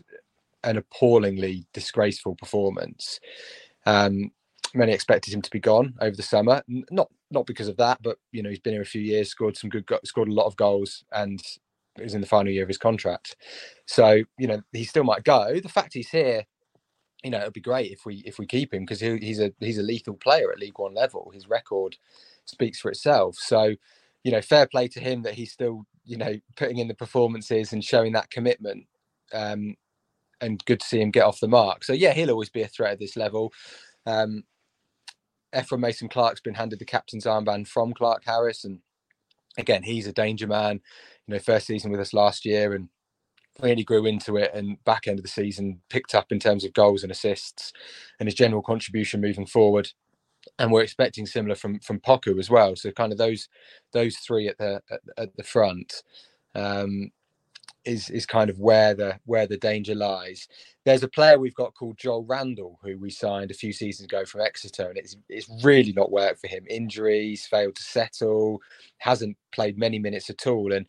an 0.64 0.78
appallingly 0.78 1.66
disgraceful 1.74 2.36
performance. 2.36 3.20
Um, 3.86 4.32
many 4.76 4.92
expected 4.94 5.34
him 5.34 5.42
to 5.42 5.50
be 5.50 5.60
gone 5.60 5.94
over 6.02 6.16
the 6.16 6.24
summer. 6.24 6.62
Not 6.68 7.10
not 7.32 7.46
because 7.46 7.68
of 7.68 7.78
that, 7.78 8.02
but 8.02 8.18
you 8.32 8.44
know 8.44 8.50
he's 8.50 8.60
been 8.60 8.74
here 8.74 8.82
a 8.82 8.86
few 8.86 9.02
years, 9.02 9.30
scored 9.30 9.58
some 9.58 9.70
good, 9.70 9.86
scored 10.04 10.30
a 10.30 10.34
lot 10.34 10.48
of 10.48 10.56
goals, 10.56 11.04
and 11.12 11.42
is 11.98 12.14
in 12.14 12.22
the 12.22 12.28
final 12.28 12.52
year 12.52 12.64
of 12.64 12.70
his 12.70 12.78
contract. 12.78 13.36
So 13.86 14.24
you 14.38 14.48
know 14.48 14.62
he 14.72 14.84
still 14.84 15.04
might 15.04 15.24
go. 15.24 15.60
The 15.60 15.70
fact 15.70 15.94
he's 15.94 16.10
here, 16.10 16.46
you 17.24 17.32
know, 17.32 17.40
it'd 17.40 17.54
be 17.54 17.62
great 17.62 17.92
if 17.92 18.06
we 18.06 18.18
if 18.26 18.40
we 18.40 18.46
keep 18.46 18.74
him 18.74 18.84
because 18.84 19.00
he, 19.00 19.18
he's 19.18 19.40
a 19.40 19.52
he's 19.60 19.78
a 19.78 19.84
lethal 19.84 20.16
player 20.16 20.52
at 20.52 20.60
League 20.60 20.80
One 20.80 20.94
level. 20.94 21.32
His 21.34 21.48
record 21.48 21.98
speaks 22.46 22.80
for 22.80 22.90
itself. 22.90 23.36
So 23.38 23.76
you 24.24 24.32
know, 24.32 24.42
fair 24.42 24.68
play 24.68 24.88
to 24.90 25.00
him 25.00 25.24
that 25.24 25.36
he's 25.36 25.52
still 25.52 25.86
you 26.06 26.18
know 26.18 26.36
putting 26.56 26.78
in 26.78 26.88
the 26.88 26.94
performances 26.96 27.74
and 27.74 27.84
showing 27.84 28.14
that 28.14 28.30
commitment. 28.30 28.86
Um, 29.34 29.76
and 30.42 30.64
good 30.66 30.80
to 30.80 30.88
see 30.88 31.02
him 31.02 31.12
get 31.12 31.26
off 31.26 31.40
the 31.40 31.48
mark. 31.48 31.84
So 31.84 31.94
yeah, 31.94 32.14
he'll 32.14 32.32
always 32.32 32.50
be 32.50 32.62
a 32.62 32.68
threat 32.68 32.94
at 32.94 33.00
this 33.00 33.18
level. 33.18 33.52
Um, 34.06 34.44
Ephron 35.54 35.82
Mason 35.82 36.10
Clark's 36.10 36.42
been 36.42 36.54
handed 36.54 36.80
the 36.80 36.86
captain's 36.86 37.26
armband 37.26 37.68
from 37.68 37.94
Clarke-Harris, 37.94 38.64
and 38.66 38.80
again, 39.58 39.84
he's 39.84 40.08
a 40.08 40.14
danger 40.14 40.48
man. 40.48 40.82
You 41.28 41.36
know, 41.36 41.40
first 41.40 41.68
season 41.68 41.92
with 41.92 42.00
us 42.00 42.14
last 42.14 42.46
year, 42.46 42.74
and 42.74 42.90
really 43.62 43.84
grew 43.84 44.06
into 44.06 44.38
it. 44.38 44.52
And 44.54 44.84
back 44.86 45.08
end 45.08 45.20
of 45.20 45.24
the 45.24 45.30
season, 45.30 45.82
picked 45.90 46.16
up 46.16 46.32
in 46.32 46.40
terms 46.40 46.64
of 46.64 46.74
goals 46.74 47.04
and 47.04 47.12
assists, 47.12 47.74
and 48.20 48.28
his 48.28 48.36
general 48.36 48.62
contribution 48.62 49.22
moving 49.22 49.46
forward. 49.46 49.92
And 50.58 50.72
we're 50.72 50.84
expecting 50.84 51.26
similar 51.26 51.56
from 51.56 51.80
from 51.80 52.00
Poku 52.00 52.40
as 52.40 52.50
well. 52.50 52.76
So 52.76 52.92
kind 52.92 53.12
of 53.12 53.18
those 53.18 53.50
those 53.92 54.18
three 54.18 54.48
at 54.48 54.58
the 54.58 54.82
at, 54.90 55.02
at 55.18 55.36
the 55.36 55.44
front. 55.44 56.04
Um, 56.56 57.12
is 57.86 58.10
is 58.10 58.26
kind 58.26 58.50
of 58.50 58.60
where 58.60 58.94
the 58.94 59.20
where 59.26 59.48
the 59.48 59.58
danger 59.58 59.96
lies. 59.96 60.48
There's 60.86 61.04
a 61.04 61.08
player 61.08 61.40
we've 61.40 61.56
got 61.56 61.74
called 61.74 61.98
Joel 61.98 62.26
Randall 62.26 62.80
who 62.84 62.98
we 62.98 63.10
signed 63.10 63.52
a 63.52 63.56
few 63.56 63.74
seasons 63.74 64.06
ago 64.06 64.26
from 64.26 64.42
Exeter, 64.42 64.90
and 64.90 64.98
it's 64.98 65.16
it's 65.30 65.50
really 65.64 65.94
not 65.94 66.12
worked 66.12 66.42
for 66.42 66.48
him. 66.48 66.66
Injuries, 66.70 67.46
failed 67.46 67.76
to 67.76 67.84
settle, 67.84 68.62
hasn't 68.98 69.38
played 69.52 69.78
many 69.78 70.00
minutes 70.00 70.30
at 70.30 70.46
all, 70.48 70.74
and 70.74 70.86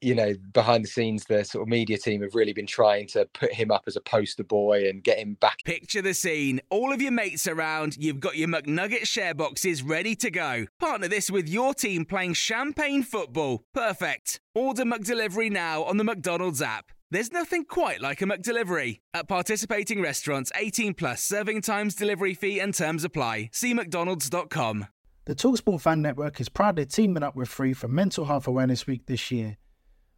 you 0.00 0.14
know, 0.14 0.34
behind 0.52 0.84
the 0.84 0.88
scenes, 0.88 1.24
the 1.24 1.44
sort 1.44 1.62
of 1.62 1.68
media 1.68 1.98
team 1.98 2.22
have 2.22 2.34
really 2.34 2.52
been 2.52 2.66
trying 2.66 3.06
to 3.08 3.26
put 3.34 3.52
him 3.52 3.70
up 3.70 3.84
as 3.86 3.96
a 3.96 4.00
poster 4.00 4.44
boy 4.44 4.88
and 4.88 5.02
get 5.02 5.18
him 5.18 5.34
back. 5.34 5.58
Picture 5.64 6.02
the 6.02 6.14
scene. 6.14 6.60
All 6.70 6.92
of 6.92 7.02
your 7.02 7.12
mates 7.12 7.46
around, 7.46 7.96
you've 7.98 8.20
got 8.20 8.36
your 8.36 8.48
McNugget 8.48 9.06
share 9.06 9.34
boxes 9.34 9.82
ready 9.82 10.14
to 10.16 10.30
go. 10.30 10.66
Partner 10.78 11.08
this 11.08 11.30
with 11.30 11.48
your 11.48 11.74
team 11.74 12.04
playing 12.04 12.34
champagne 12.34 13.02
football. 13.02 13.64
Perfect. 13.74 14.40
Order 14.54 14.84
McDelivery 14.84 15.50
now 15.50 15.82
on 15.84 15.96
the 15.96 16.04
McDonald's 16.04 16.62
app. 16.62 16.92
There's 17.10 17.32
nothing 17.32 17.64
quite 17.64 18.00
like 18.00 18.20
a 18.20 18.26
McDelivery. 18.26 19.00
At 19.14 19.28
participating 19.28 20.02
restaurants, 20.02 20.52
18 20.54 20.94
plus 20.94 21.22
serving 21.22 21.62
times, 21.62 21.94
delivery 21.94 22.34
fee, 22.34 22.60
and 22.60 22.74
terms 22.74 23.02
apply. 23.02 23.50
See 23.52 23.72
McDonald's.com. 23.72 24.86
The 25.24 25.34
Talksport 25.34 25.80
Fan 25.80 26.02
Network 26.02 26.40
is 26.40 26.48
proudly 26.48 26.86
teaming 26.86 27.22
up 27.22 27.34
with 27.34 27.48
Free 27.48 27.72
for 27.72 27.88
Mental 27.88 28.26
Health 28.26 28.46
Awareness 28.46 28.86
Week 28.86 29.06
this 29.06 29.30
year. 29.30 29.58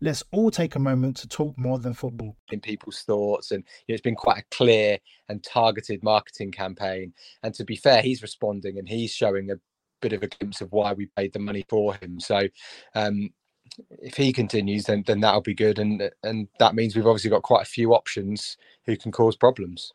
let's 0.00 0.22
all 0.32 0.50
take 0.50 0.74
a 0.74 0.80
moment 0.80 1.16
to 1.18 1.28
talk 1.28 1.56
more 1.58 1.78
than 1.78 1.94
football. 1.94 2.36
In 2.50 2.60
people's 2.60 3.00
thoughts, 3.00 3.50
and 3.50 3.64
you 3.86 3.92
know, 3.92 3.94
it's 3.94 4.02
been 4.02 4.14
quite 4.14 4.38
a 4.38 4.54
clear 4.54 4.98
and 5.28 5.42
targeted 5.42 6.02
marketing 6.02 6.52
campaign. 6.52 7.12
And 7.42 7.54
to 7.54 7.64
be 7.64 7.76
fair, 7.76 8.02
he's 8.02 8.22
responding 8.22 8.78
and 8.78 8.88
he's 8.88 9.12
showing 9.12 9.50
a 9.50 9.56
bit 10.00 10.12
of 10.12 10.22
a 10.22 10.28
glimpse 10.28 10.60
of 10.60 10.70
why 10.72 10.92
we 10.92 11.06
paid 11.16 11.32
the 11.32 11.38
money 11.38 11.64
for 11.68 11.94
him. 11.94 12.20
So, 12.20 12.42
um, 12.94 13.30
if 13.90 14.16
he 14.16 14.32
continues, 14.32 14.84
then 14.84 15.02
then 15.06 15.20
that'll 15.20 15.40
be 15.40 15.54
good, 15.54 15.78
and 15.78 16.10
and 16.22 16.48
that 16.58 16.74
means 16.74 16.94
we've 16.94 17.06
obviously 17.06 17.30
got 17.30 17.42
quite 17.42 17.62
a 17.62 17.70
few 17.70 17.94
options 17.94 18.56
who 18.86 18.96
can 18.96 19.10
cause 19.10 19.36
problems. 19.36 19.92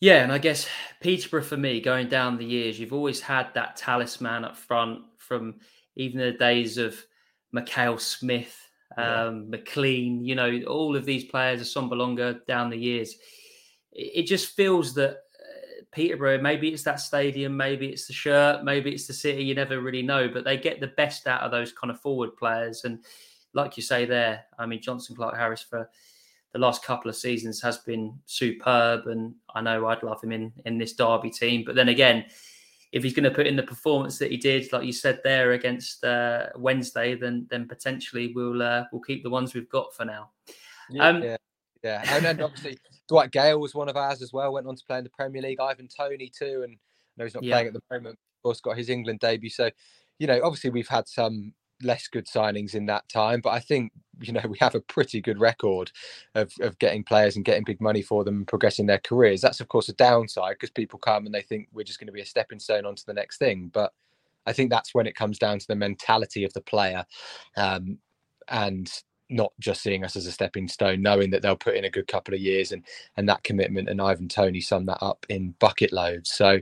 Yeah, 0.00 0.24
and 0.24 0.32
I 0.32 0.38
guess 0.38 0.68
Peterborough 1.00 1.44
for 1.44 1.56
me, 1.56 1.80
going 1.80 2.08
down 2.08 2.36
the 2.36 2.44
years, 2.44 2.80
you've 2.80 2.92
always 2.92 3.20
had 3.20 3.54
that 3.54 3.76
talisman 3.76 4.44
up 4.44 4.56
front 4.56 5.02
from 5.16 5.60
even 5.94 6.18
the 6.18 6.32
days 6.32 6.76
of 6.76 7.06
Mackail-Smith, 7.52 8.68
um, 8.96 9.04
yeah. 9.04 9.30
McLean, 9.48 10.24
you 10.24 10.34
know, 10.34 10.62
all 10.68 10.96
of 10.96 11.04
these 11.04 11.24
players, 11.24 11.62
Assombalonga 11.62 12.44
down 12.46 12.70
the 12.70 12.76
years. 12.76 13.16
It, 13.92 14.10
it 14.14 14.26
just 14.26 14.56
feels 14.56 14.94
that 14.94 15.10
uh, 15.10 15.84
Peterborough, 15.92 16.40
maybe 16.40 16.68
it's 16.68 16.82
that 16.82 17.00
stadium, 17.00 17.56
maybe 17.56 17.88
it's 17.88 18.06
the 18.06 18.12
shirt, 18.12 18.64
maybe 18.64 18.92
it's 18.92 19.06
the 19.06 19.12
city, 19.12 19.44
you 19.44 19.54
never 19.54 19.80
really 19.80 20.02
know, 20.02 20.28
but 20.28 20.44
they 20.44 20.56
get 20.56 20.80
the 20.80 20.88
best 20.88 21.26
out 21.26 21.42
of 21.42 21.50
those 21.50 21.72
kind 21.72 21.90
of 21.90 22.00
forward 22.00 22.36
players. 22.36 22.84
And 22.84 22.98
like 23.54 23.76
you 23.76 23.82
say 23.82 24.04
there, 24.06 24.44
I 24.58 24.66
mean, 24.66 24.80
Jonson 24.80 25.14
Clarke-Harris 25.14 25.62
for 25.62 25.90
the 26.52 26.58
last 26.58 26.84
couple 26.84 27.08
of 27.08 27.16
seasons 27.16 27.62
has 27.62 27.78
been 27.78 28.18
superb. 28.26 29.06
And 29.06 29.34
I 29.54 29.60
know 29.62 29.86
I'd 29.86 30.02
love 30.02 30.22
him 30.22 30.32
in, 30.32 30.52
in 30.66 30.78
this 30.78 30.92
Derby 30.92 31.30
team. 31.30 31.64
But 31.64 31.74
then 31.74 31.88
again, 31.88 32.24
if 32.92 33.02
he's 33.02 33.14
going 33.14 33.24
to 33.24 33.30
put 33.30 33.46
in 33.46 33.56
the 33.56 33.62
performance 33.62 34.18
that 34.18 34.30
he 34.30 34.36
did, 34.36 34.70
like 34.72 34.84
you 34.84 34.92
said 34.92 35.20
there 35.24 35.52
against 35.52 36.04
uh, 36.04 36.48
Wednesday, 36.56 37.14
then 37.14 37.46
then 37.50 37.66
potentially 37.66 38.32
we'll 38.34 38.62
uh, 38.62 38.84
we'll 38.92 39.00
keep 39.02 39.22
the 39.22 39.30
ones 39.30 39.54
we've 39.54 39.68
got 39.70 39.94
for 39.94 40.04
now. 40.04 40.30
Yeah, 40.90 41.08
um, 41.08 41.22
yeah, 41.22 41.36
yeah. 41.82 42.02
and 42.08 42.24
then 42.24 42.40
obviously 42.42 42.78
Dwight 43.08 43.30
Gayle 43.30 43.60
was 43.60 43.74
one 43.74 43.88
of 43.88 43.96
ours 43.96 44.20
as 44.20 44.32
well. 44.32 44.52
Went 44.52 44.66
on 44.66 44.76
to 44.76 44.84
play 44.84 44.98
in 44.98 45.04
the 45.04 45.10
Premier 45.10 45.40
League. 45.40 45.60
Ivan 45.60 45.88
Toney 45.88 46.30
too, 46.36 46.62
and 46.64 46.74
I 46.74 46.78
know 47.16 47.24
he's 47.24 47.34
not 47.34 47.44
yeah. 47.44 47.54
playing 47.54 47.68
at 47.68 47.72
the 47.72 47.82
moment. 47.90 48.14
Of 48.14 48.42
course, 48.42 48.60
got 48.60 48.76
his 48.76 48.90
England 48.90 49.20
debut. 49.20 49.50
So, 49.50 49.70
you 50.18 50.26
know, 50.26 50.40
obviously 50.44 50.70
we've 50.70 50.88
had 50.88 51.08
some 51.08 51.54
less 51.84 52.08
good 52.08 52.26
signings 52.26 52.74
in 52.74 52.86
that 52.86 53.08
time, 53.08 53.40
but 53.40 53.50
I 53.50 53.60
think 53.60 53.92
you 54.20 54.32
know 54.32 54.42
we 54.48 54.58
have 54.60 54.74
a 54.74 54.80
pretty 54.80 55.20
good 55.20 55.40
record 55.40 55.90
of, 56.34 56.52
of 56.60 56.78
getting 56.78 57.04
players 57.04 57.36
and 57.36 57.44
getting 57.44 57.64
big 57.64 57.80
money 57.80 58.02
for 58.02 58.24
them 58.24 58.36
and 58.38 58.48
progressing 58.48 58.86
their 58.86 59.00
careers. 59.00 59.40
That's 59.40 59.60
of 59.60 59.68
course 59.68 59.88
a 59.88 59.94
downside 59.94 60.54
because 60.54 60.70
people 60.70 60.98
come 60.98 61.26
and 61.26 61.34
they 61.34 61.42
think 61.42 61.68
we're 61.72 61.84
just 61.84 61.98
going 61.98 62.06
to 62.06 62.12
be 62.12 62.20
a 62.20 62.26
stepping 62.26 62.58
stone 62.58 62.86
onto 62.86 63.02
the 63.06 63.14
next 63.14 63.38
thing 63.38 63.70
but 63.72 63.92
i 64.46 64.52
think 64.52 64.70
that's 64.70 64.94
when 64.94 65.06
it 65.06 65.14
comes 65.14 65.38
down 65.38 65.58
to 65.58 65.66
the 65.66 65.74
mentality 65.74 66.44
of 66.44 66.52
the 66.52 66.60
player 66.60 67.04
um, 67.56 67.98
and 68.48 68.90
not 69.30 69.52
just 69.58 69.82
seeing 69.82 70.04
us 70.04 70.16
as 70.16 70.26
a 70.26 70.32
stepping 70.32 70.68
stone 70.68 71.00
knowing 71.00 71.30
that 71.30 71.42
they'll 71.42 71.56
put 71.56 71.74
in 71.74 71.84
a 71.84 71.90
good 71.90 72.06
couple 72.06 72.34
of 72.34 72.40
years 72.40 72.72
and 72.72 72.84
and 73.16 73.28
that 73.28 73.42
commitment 73.44 73.88
and 73.88 74.00
ivan 74.00 74.28
Toney 74.28 74.60
summed 74.60 74.88
that 74.88 75.02
up 75.02 75.24
in 75.28 75.54
bucket 75.58 75.92
loads. 75.92 76.30
So 76.30 76.60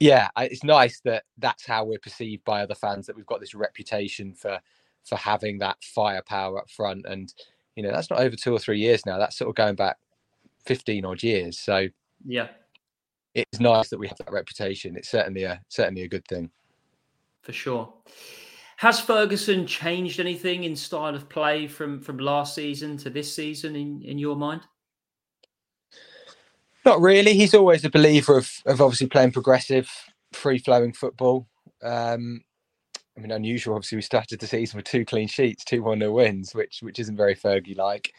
yeah 0.00 0.28
it's 0.38 0.64
nice 0.64 1.00
that 1.04 1.24
that's 1.38 1.64
how 1.64 1.84
we're 1.84 1.98
perceived 1.98 2.44
by 2.44 2.62
other 2.62 2.74
fans 2.74 3.06
that 3.06 3.14
we've 3.14 3.26
got 3.26 3.40
this 3.40 3.54
reputation 3.54 4.34
for 4.34 4.58
for 5.04 5.16
having 5.16 5.58
that 5.58 5.76
firepower 5.82 6.58
up 6.58 6.70
front. 6.70 7.06
And 7.06 7.32
you 7.76 7.82
know, 7.82 7.90
that's 7.90 8.10
not 8.10 8.20
over 8.20 8.36
two 8.36 8.52
or 8.52 8.58
three 8.58 8.78
years 8.78 9.06
now. 9.06 9.18
That's 9.18 9.36
sort 9.36 9.48
of 9.48 9.54
going 9.54 9.76
back 9.76 9.96
fifteen 10.64 11.04
odd 11.04 11.22
years. 11.22 11.58
So 11.58 11.88
yeah, 12.24 12.48
it's 13.34 13.60
nice 13.60 13.88
that 13.90 13.98
we 13.98 14.08
have 14.08 14.18
that 14.18 14.32
reputation. 14.32 14.96
It's 14.96 15.08
certainly 15.08 15.44
a 15.44 15.60
certainly 15.68 16.02
a 16.02 16.08
good 16.08 16.26
thing. 16.26 16.50
For 17.42 17.52
sure. 17.52 17.92
Has 18.76 18.98
Ferguson 18.98 19.66
changed 19.66 20.20
anything 20.20 20.64
in 20.64 20.74
style 20.74 21.14
of 21.14 21.28
play 21.28 21.66
from 21.66 22.00
from 22.00 22.18
last 22.18 22.54
season 22.54 22.96
to 22.98 23.10
this 23.10 23.34
season 23.34 23.76
in, 23.76 24.02
in 24.02 24.18
your 24.18 24.36
mind? 24.36 24.62
Not 26.84 27.00
really. 27.00 27.34
He's 27.34 27.54
always 27.54 27.84
a 27.84 27.90
believer 27.90 28.38
of, 28.38 28.50
of 28.66 28.80
obviously 28.80 29.08
playing 29.08 29.32
progressive, 29.32 29.90
free 30.32 30.58
flowing 30.58 30.92
football. 30.92 31.46
Um, 31.82 32.42
I 33.16 33.20
mean, 33.20 33.32
unusual. 33.32 33.74
Obviously, 33.74 33.96
we 33.96 34.02
started 34.02 34.40
the 34.40 34.46
season 34.46 34.78
with 34.78 34.86
two 34.86 35.04
clean 35.04 35.28
sheets, 35.28 35.64
two 35.64 35.82
one 35.82 35.98
no 35.98 36.12
wins, 36.12 36.54
which 36.54 36.78
which 36.82 36.98
isn't 36.98 37.16
very 37.16 37.34
Fergie 37.34 37.76
like. 37.76 38.12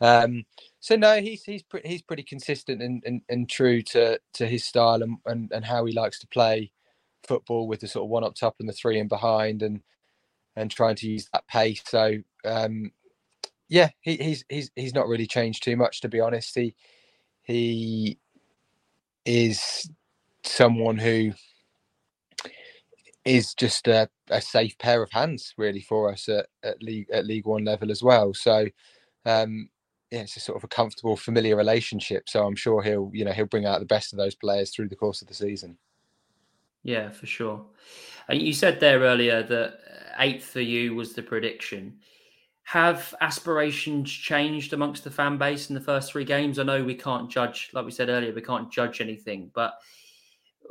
Um, 0.00 0.44
so 0.78 0.94
no, 0.94 1.20
he's 1.20 1.42
he's 1.42 1.62
pretty 1.62 1.88
he's 1.88 2.02
pretty 2.02 2.22
consistent 2.22 2.82
and, 2.82 3.02
and, 3.06 3.22
and 3.28 3.48
true 3.48 3.82
to 3.82 4.20
to 4.34 4.46
his 4.46 4.64
style 4.64 5.02
and, 5.02 5.16
and 5.26 5.50
and 5.52 5.64
how 5.64 5.84
he 5.84 5.92
likes 5.92 6.18
to 6.20 6.28
play 6.28 6.70
football 7.26 7.66
with 7.66 7.80
the 7.80 7.88
sort 7.88 8.04
of 8.04 8.10
one 8.10 8.22
up 8.24 8.34
top 8.34 8.56
and 8.60 8.68
the 8.68 8.72
three 8.72 8.98
in 8.98 9.08
behind 9.08 9.62
and 9.62 9.80
and 10.54 10.70
trying 10.70 10.96
to 10.96 11.08
use 11.08 11.28
that 11.32 11.48
pace. 11.48 11.82
So 11.86 12.18
um, 12.44 12.92
yeah, 13.68 13.90
he, 14.00 14.16
he's 14.16 14.44
he's 14.48 14.70
he's 14.76 14.94
not 14.94 15.08
really 15.08 15.26
changed 15.26 15.62
too 15.64 15.76
much 15.76 16.02
to 16.02 16.08
be 16.08 16.20
honest. 16.20 16.54
He 16.54 16.74
he 17.46 18.18
is 19.24 19.90
someone 20.44 20.98
who 20.98 21.32
is 23.24 23.54
just 23.54 23.88
a, 23.88 24.08
a 24.30 24.40
safe 24.40 24.76
pair 24.78 25.02
of 25.02 25.10
hands 25.10 25.52
really 25.56 25.80
for 25.80 26.12
us 26.12 26.28
at, 26.28 26.46
at 26.62 26.82
league 26.82 27.08
at 27.12 27.26
League 27.26 27.46
One 27.46 27.64
level 27.64 27.90
as 27.90 28.02
well. 28.02 28.34
So 28.34 28.66
um, 29.24 29.68
yeah, 30.10 30.20
it's 30.20 30.36
a 30.36 30.40
sort 30.40 30.56
of 30.56 30.64
a 30.64 30.68
comfortable, 30.68 31.16
familiar 31.16 31.56
relationship. 31.56 32.28
So 32.28 32.46
I'm 32.46 32.54
sure 32.56 32.82
he'll 32.82 33.10
you 33.12 33.24
know 33.24 33.32
he'll 33.32 33.46
bring 33.46 33.66
out 33.66 33.80
the 33.80 33.86
best 33.86 34.12
of 34.12 34.18
those 34.18 34.34
players 34.34 34.70
through 34.70 34.88
the 34.88 34.96
course 34.96 35.22
of 35.22 35.28
the 35.28 35.34
season. 35.34 35.78
Yeah, 36.84 37.10
for 37.10 37.26
sure. 37.26 37.64
And 38.28 38.40
you 38.40 38.52
said 38.52 38.78
there 38.78 39.00
earlier 39.00 39.42
that 39.42 39.80
eighth 40.18 40.44
for 40.44 40.60
you 40.60 40.94
was 40.94 41.14
the 41.14 41.22
prediction. 41.22 41.98
Have 42.66 43.14
aspirations 43.20 44.10
changed 44.10 44.72
amongst 44.72 45.04
the 45.04 45.10
fan 45.10 45.38
base 45.38 45.68
in 45.68 45.74
the 45.76 45.80
first 45.80 46.10
three 46.10 46.24
games? 46.24 46.58
I 46.58 46.64
know 46.64 46.82
we 46.82 46.96
can't 46.96 47.30
judge, 47.30 47.70
like 47.72 47.84
we 47.84 47.92
said 47.92 48.08
earlier, 48.08 48.34
we 48.34 48.42
can't 48.42 48.72
judge 48.72 49.00
anything, 49.00 49.52
but 49.54 49.74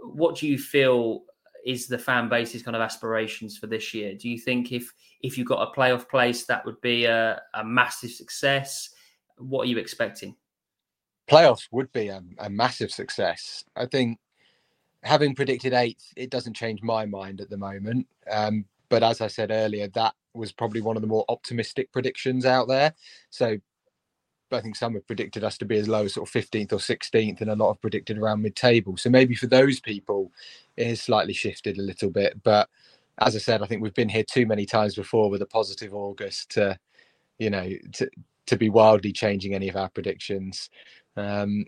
what 0.04 0.36
do 0.36 0.46
you 0.46 0.58
feel 0.58 1.24
is 1.66 1.88
the 1.88 1.98
fan 1.98 2.28
base's 2.28 2.64
kind 2.64 2.76
of 2.76 2.82
aspirations 2.82 3.58
for 3.58 3.68
this 3.68 3.94
year? 3.94 4.14
Do 4.14 4.28
you 4.28 4.38
think 4.38 4.74
if 4.74 4.94
if 5.22 5.38
you 5.38 5.46
got 5.46 5.66
a 5.66 5.74
playoff 5.74 6.10
place, 6.10 6.46
that 6.48 6.66
would 6.66 6.82
be 6.82 7.06
a, 7.06 7.42
a 7.54 7.64
massive 7.64 8.12
success? 8.12 8.90
What 9.38 9.62
are 9.62 9.70
you 9.70 9.78
expecting? 9.78 10.36
Playoffs 11.30 11.70
would 11.72 11.94
be 11.94 12.10
a, 12.10 12.22
a 12.40 12.50
massive 12.50 12.92
success. 12.92 13.64
I 13.78 13.86
think 13.86 14.20
having 15.02 15.34
predicted 15.34 15.72
eighth, 15.72 16.12
it 16.18 16.30
doesn't 16.30 16.56
change 16.56 16.82
my 16.84 17.06
mind 17.06 17.40
at 17.40 17.50
the 17.50 17.58
moment. 17.58 18.06
Um, 18.30 18.66
but 18.90 19.04
as 19.04 19.22
I 19.22 19.28
said 19.28 19.52
earlier, 19.52 19.88
that 19.90 20.14
was 20.34 20.52
probably 20.52 20.82
one 20.82 20.96
of 20.96 21.02
the 21.02 21.08
more 21.08 21.26
optimistic 21.30 21.92
predictions 21.92 22.46
out 22.46 22.68
there. 22.68 22.94
So 23.30 23.58
I 24.52 24.62
think 24.62 24.76
some 24.76 24.94
have 24.94 25.08
predicted 25.08 25.44
us 25.44 25.58
to 25.60 25.66
be 25.66 25.78
as 25.78 25.88
low 25.88 26.06
as 26.06 26.14
sort 26.14 26.28
of 26.28 26.34
15th 26.34 26.74
or 26.74 26.78
16th, 26.78 27.42
and 27.42 27.50
a 27.50 27.56
lot 27.56 27.74
have 27.74 27.82
predicted 27.82 28.18
around 28.18 28.42
mid 28.42 28.56
table. 28.56 28.98
So 28.98 29.10
maybe 29.10 29.36
for 29.36 29.48
those 29.48 29.80
people, 29.80 30.32
it 30.78 30.88
has 30.88 31.02
slightly 31.02 31.34
shifted 31.34 31.78
a 31.78 31.82
little 31.82 32.10
bit. 32.10 32.42
But 32.44 32.70
as 33.20 33.36
I 33.36 33.40
said, 33.40 33.62
I 33.62 33.66
think 33.66 33.82
we've 33.82 33.94
been 33.94 34.10
here 34.10 34.24
too 34.24 34.46
many 34.46 34.66
times 34.66 34.96
before 34.96 35.30
with 35.30 35.42
a 35.42 35.48
positive 35.48 35.94
August 35.94 36.52
to, 36.52 36.78
you 37.40 37.50
know, 37.50 37.70
to, 37.94 38.10
to 38.48 38.58
be 38.58 38.70
wildly 38.70 39.12
changing 39.12 39.56
any 39.56 39.70
of 39.70 39.76
our 39.76 39.90
predictions. 39.90 40.70
Um, 41.18 41.66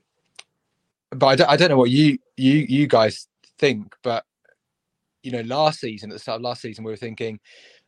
but 1.12 1.28
I 1.28 1.36
don't, 1.36 1.50
I 1.50 1.56
don't 1.56 1.70
know 1.70 1.78
what 1.78 1.90
you 1.90 2.20
you 2.36 2.66
you 2.68 2.88
guys 2.88 3.28
think, 3.58 3.96
but 4.04 4.26
you 5.28 5.34
know, 5.34 5.42
last 5.42 5.82
season 5.82 6.10
at 6.10 6.14
the 6.14 6.20
start 6.20 6.38
of 6.38 6.42
last 6.44 6.62
season, 6.62 6.86
we 6.86 6.92
were 6.92 6.96
thinking, 6.96 7.38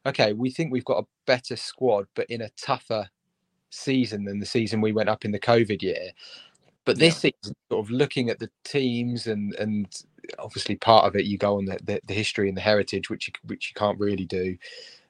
okay, 0.06 0.34
we 0.34 0.52
think 0.52 0.74
we've 0.74 0.84
got 0.84 1.02
a 1.02 1.08
better 1.26 1.56
squad, 1.56 2.06
but 2.14 2.30
in 2.30 2.42
a 2.42 2.50
tougher 2.62 3.08
season 3.70 4.26
than 4.26 4.40
the 4.40 4.46
season 4.46 4.82
we 4.82 4.92
went 4.92 5.08
up 5.08 5.24
in 5.24 5.32
the 5.32 5.40
COVID 5.40 5.82
year. 5.82 6.12
But 6.84 7.00
this 7.00 7.24
yeah. 7.24 7.32
season, 7.32 7.56
sort 7.72 7.86
of 7.86 7.92
looking 7.92 8.30
at 8.30 8.40
the 8.40 8.50
teams 8.66 9.28
and 9.28 9.56
and 9.56 9.88
obviously 10.38 10.76
part 10.76 11.06
of 11.06 11.16
it, 11.16 11.26
you 11.26 11.38
go 11.38 11.58
on 11.58 11.64
the, 11.64 11.80
the, 11.82 12.02
the 12.08 12.14
history 12.14 12.50
and 12.50 12.58
the 12.58 12.62
heritage, 12.62 13.10
which 13.10 13.30
you, 13.30 13.34
which 13.46 13.70
you 13.70 13.80
can't 13.80 13.98
really 13.98 14.26
do. 14.26 14.58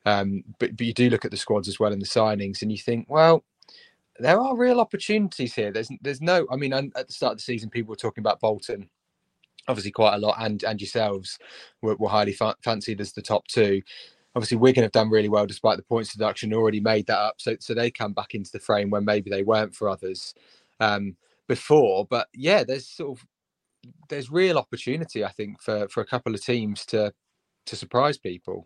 Um, 0.05 0.43
but 0.59 0.77
but 0.77 0.85
you 0.85 0.93
do 0.93 1.09
look 1.09 1.25
at 1.25 1.31
the 1.31 1.37
squads 1.37 1.67
as 1.67 1.79
well 1.79 1.91
and 1.91 2.01
the 2.01 2.05
signings, 2.05 2.61
and 2.61 2.71
you 2.71 2.77
think, 2.77 3.07
well, 3.09 3.43
there 4.19 4.39
are 4.39 4.55
real 4.55 4.79
opportunities 4.79 5.55
here. 5.55 5.71
There's 5.71 5.89
there's 6.01 6.21
no, 6.21 6.45
I 6.51 6.57
mean, 6.57 6.73
at 6.73 6.93
the 6.93 7.13
start 7.13 7.31
of 7.31 7.37
the 7.39 7.43
season, 7.43 7.71
people 7.71 7.89
were 7.89 7.95
talking 7.95 8.21
about 8.21 8.39
Bolton, 8.39 8.87
obviously 9.67 9.91
quite 9.91 10.15
a 10.15 10.19
lot, 10.19 10.37
and 10.39 10.63
and 10.63 10.79
yourselves 10.81 11.37
were, 11.81 11.95
were 11.95 12.09
highly 12.09 12.33
fa- 12.33 12.55
fancied 12.63 13.01
as 13.01 13.13
the 13.13 13.21
top 13.21 13.47
two 13.47 13.81
obviously 14.35 14.57
Wigan 14.57 14.83
have 14.83 14.91
done 14.91 15.09
really 15.09 15.29
well 15.29 15.45
despite 15.45 15.77
the 15.77 15.83
points 15.83 16.13
deduction, 16.13 16.53
already 16.53 16.79
made 16.79 17.07
that 17.07 17.19
up. 17.19 17.35
So 17.37 17.55
so 17.59 17.73
they 17.73 17.91
come 17.91 18.13
back 18.13 18.35
into 18.35 18.51
the 18.51 18.59
frame 18.59 18.89
when 18.89 19.05
maybe 19.05 19.29
they 19.29 19.43
weren't 19.43 19.75
for 19.75 19.89
others 19.89 20.33
um, 20.79 21.15
before. 21.47 22.05
But 22.09 22.27
yeah, 22.33 22.63
there's 22.63 22.87
sort 22.87 23.19
of 23.19 23.25
there's 24.09 24.31
real 24.31 24.57
opportunity, 24.57 25.23
I 25.23 25.31
think, 25.31 25.61
for 25.61 25.87
for 25.89 26.01
a 26.01 26.05
couple 26.05 26.33
of 26.33 26.43
teams 26.43 26.85
to 26.87 27.13
to 27.65 27.75
surprise 27.75 28.17
people. 28.17 28.65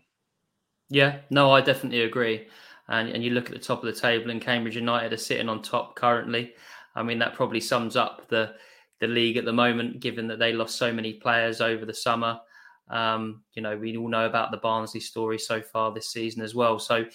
Yeah, 0.90 1.20
no, 1.30 1.52
I 1.52 1.62
definitely 1.62 2.02
agree. 2.02 2.48
And 2.88 3.10
and 3.10 3.24
you 3.24 3.32
look 3.32 3.48
at 3.48 3.54
the 3.54 3.60
top 3.60 3.84
of 3.84 3.86
the 3.86 4.00
table, 4.00 4.30
and 4.30 4.42
Cambridge 4.42 4.76
United 4.76 5.14
are 5.14 5.18
sitting 5.18 5.50
on 5.50 5.62
top 5.62 5.96
currently. 5.96 6.54
I 6.96 7.02
mean, 7.02 7.20
that 7.20 7.34
probably 7.34 7.60
sums 7.60 7.96
up 7.96 8.28
the 8.28 8.54
the 9.00 9.08
league 9.08 9.38
at 9.38 9.46
the 9.46 9.54
moment, 9.54 10.00
given 10.00 10.28
that 10.28 10.40
they 10.40 10.54
lost 10.54 10.78
so 10.78 10.94
many 10.94 11.14
players 11.14 11.62
over 11.62 11.86
the 11.86 11.94
summer. 11.94 12.40
Um, 12.90 13.44
you 13.54 13.62
know, 13.62 13.78
we 13.78 13.98
all 13.98 14.08
know 14.08 14.26
about 14.26 14.52
the 14.52 14.58
Barnsley 14.58 15.00
story 15.00 15.40
so 15.40 15.62
far 15.62 15.92
this 15.92 16.10
season 16.10 16.42
as 16.42 16.54
well. 16.54 16.80
So, 16.80 17.06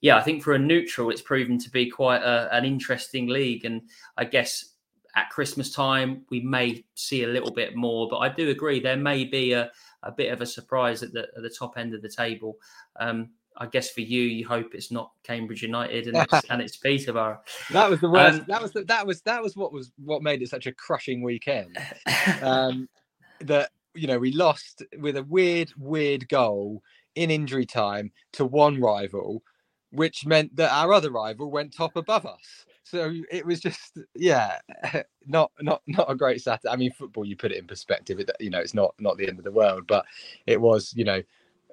yeah, 0.00 0.16
I 0.16 0.22
think 0.22 0.42
for 0.42 0.54
a 0.54 0.58
neutral, 0.58 1.10
it's 1.10 1.22
proven 1.22 1.58
to 1.58 1.70
be 1.70 1.88
quite 1.88 2.22
a, 2.22 2.48
an 2.54 2.64
interesting 2.64 3.28
league. 3.28 3.64
And 3.64 3.82
I 4.16 4.24
guess 4.24 4.74
at 5.14 5.30
Christmas 5.30 5.70
time, 5.70 6.24
we 6.30 6.40
may 6.40 6.84
see 6.94 7.24
a 7.24 7.28
little 7.28 7.52
bit 7.52 7.76
more. 7.76 8.08
But 8.08 8.18
I 8.18 8.28
do 8.28 8.50
agree, 8.50 8.80
there 8.80 8.96
may 8.96 9.24
be 9.24 9.52
a, 9.52 9.70
a 10.02 10.10
bit 10.10 10.32
of 10.32 10.40
a 10.40 10.46
surprise 10.46 11.02
at 11.02 11.12
the, 11.12 11.28
at 11.36 11.42
the 11.42 11.50
top 11.50 11.78
end 11.78 11.94
of 11.94 12.02
the 12.02 12.08
table. 12.08 12.56
Um, 12.98 13.30
I 13.56 13.66
guess 13.66 13.90
for 13.90 14.00
you, 14.00 14.22
you 14.22 14.46
hope 14.46 14.74
it's 14.74 14.90
not 14.90 15.12
Cambridge 15.24 15.62
United 15.62 16.08
and 16.08 16.16
it's, 16.16 16.44
and 16.50 16.62
it's 16.62 16.76
Peterborough. 16.76 17.40
That 17.70 17.90
was 17.90 18.00
the 18.00 18.10
worst. 18.10 18.40
Um, 18.40 18.44
that 18.48 18.62
was 18.62 18.72
the, 18.72 18.84
that 18.84 19.06
was 19.06 19.22
that 19.22 19.42
was 19.42 19.56
what 19.56 19.72
was 19.72 19.92
what 20.02 20.22
made 20.22 20.42
it 20.42 20.48
such 20.48 20.66
a 20.66 20.72
crushing 20.72 21.22
weekend. 21.22 21.78
Um, 22.42 22.88
that 23.40 23.70
you 23.94 24.06
know, 24.06 24.18
we 24.18 24.32
lost 24.32 24.82
with 24.98 25.16
a 25.16 25.24
weird, 25.24 25.72
weird 25.76 26.28
goal 26.28 26.82
in 27.14 27.30
injury 27.30 27.66
time 27.66 28.10
to 28.32 28.44
one 28.44 28.80
rival, 28.80 29.42
which 29.90 30.26
meant 30.26 30.54
that 30.56 30.72
our 30.72 30.92
other 30.92 31.10
rival 31.10 31.50
went 31.50 31.74
top 31.74 31.96
above 31.96 32.24
us. 32.24 32.66
So 32.84 33.14
it 33.30 33.46
was 33.46 33.60
just, 33.60 33.98
yeah, 34.14 34.58
not 35.26 35.52
not 35.60 35.82
not 35.86 36.10
a 36.10 36.14
great 36.14 36.42
Saturday. 36.42 36.72
I 36.72 36.76
mean, 36.76 36.92
football, 36.92 37.24
you 37.24 37.36
put 37.36 37.52
it 37.52 37.58
in 37.58 37.66
perspective. 37.66 38.18
It, 38.18 38.30
you 38.40 38.50
know, 38.50 38.60
it's 38.60 38.74
not 38.74 38.94
not 38.98 39.16
the 39.16 39.28
end 39.28 39.38
of 39.38 39.44
the 39.44 39.52
world, 39.52 39.86
but 39.86 40.04
it 40.46 40.60
was, 40.60 40.92
you 40.94 41.04
know, 41.04 41.22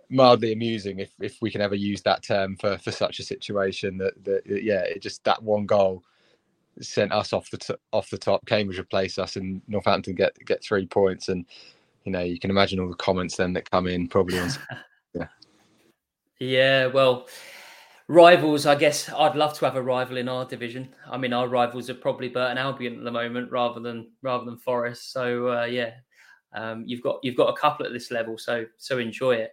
mildly 0.10 0.54
amusing 0.54 1.00
if 1.00 1.14
if 1.20 1.38
we 1.42 1.52
can 1.52 1.62
ever 1.62 1.76
use 1.76 2.02
that 2.04 2.24
term 2.24 2.56
for 2.56 2.78
for 2.78 2.92
such 2.92 3.20
a 3.20 3.24
situation. 3.24 3.98
That 3.98 4.24
that 4.24 4.42
yeah, 4.46 4.82
it 4.82 5.02
just 5.02 5.24
that 5.24 5.42
one 5.42 5.66
goal 5.66 6.04
sent 6.82 7.12
us 7.12 7.34
off 7.34 7.50
the 7.50 7.58
t- 7.58 7.76
off 7.92 8.10
the 8.10 8.18
top. 8.18 8.46
Cambridge 8.46 8.80
replace 8.80 9.18
us, 9.18 9.36
and 9.36 9.62
Northampton 9.68 10.16
get 10.16 10.34
get 10.46 10.64
three 10.64 10.86
points 10.86 11.30
and 11.30 11.46
you 12.10 12.12
know, 12.12 12.22
you 12.22 12.40
can 12.40 12.50
imagine 12.50 12.80
all 12.80 12.90
the 12.90 12.96
comments 12.96 13.36
then 13.36 13.54
that 13.54 13.70
come 13.70 13.88
in 13.88 14.08
probably 14.08 14.40
on. 14.40 14.50
yeah. 15.14 15.28
Yeah. 16.40 16.86
Well, 16.88 17.28
rivals. 18.08 18.66
I 18.66 18.76
guess 18.76 19.10
I'd 19.10 19.36
love 19.36 19.54
to 19.60 19.66
have 19.66 19.76
a 19.76 19.82
rival 19.82 20.18
in 20.18 20.30
our 20.30 20.46
division. 20.46 20.90
I 21.10 21.18
mean, 21.18 21.34
our 21.34 21.48
rivals 21.48 21.90
are 21.90 21.96
probably 21.96 22.30
Burton 22.30 22.58
Albion 22.58 22.98
at 22.98 23.04
the 23.04 23.12
moment, 23.12 23.52
rather 23.52 23.80
than 23.80 24.12
rather 24.22 24.46
than 24.46 24.58
Forest. 24.58 25.12
So 25.12 25.50
uh, 25.50 25.66
yeah, 25.66 25.92
um, 26.54 26.84
you've 26.88 27.04
got 27.04 27.20
you've 27.22 27.38
got 27.38 27.50
a 27.50 27.60
couple 27.60 27.86
at 27.86 27.94
this 27.94 28.12
level. 28.12 28.38
So 28.38 28.66
so 28.78 28.98
enjoy 28.98 29.34
it. 29.34 29.52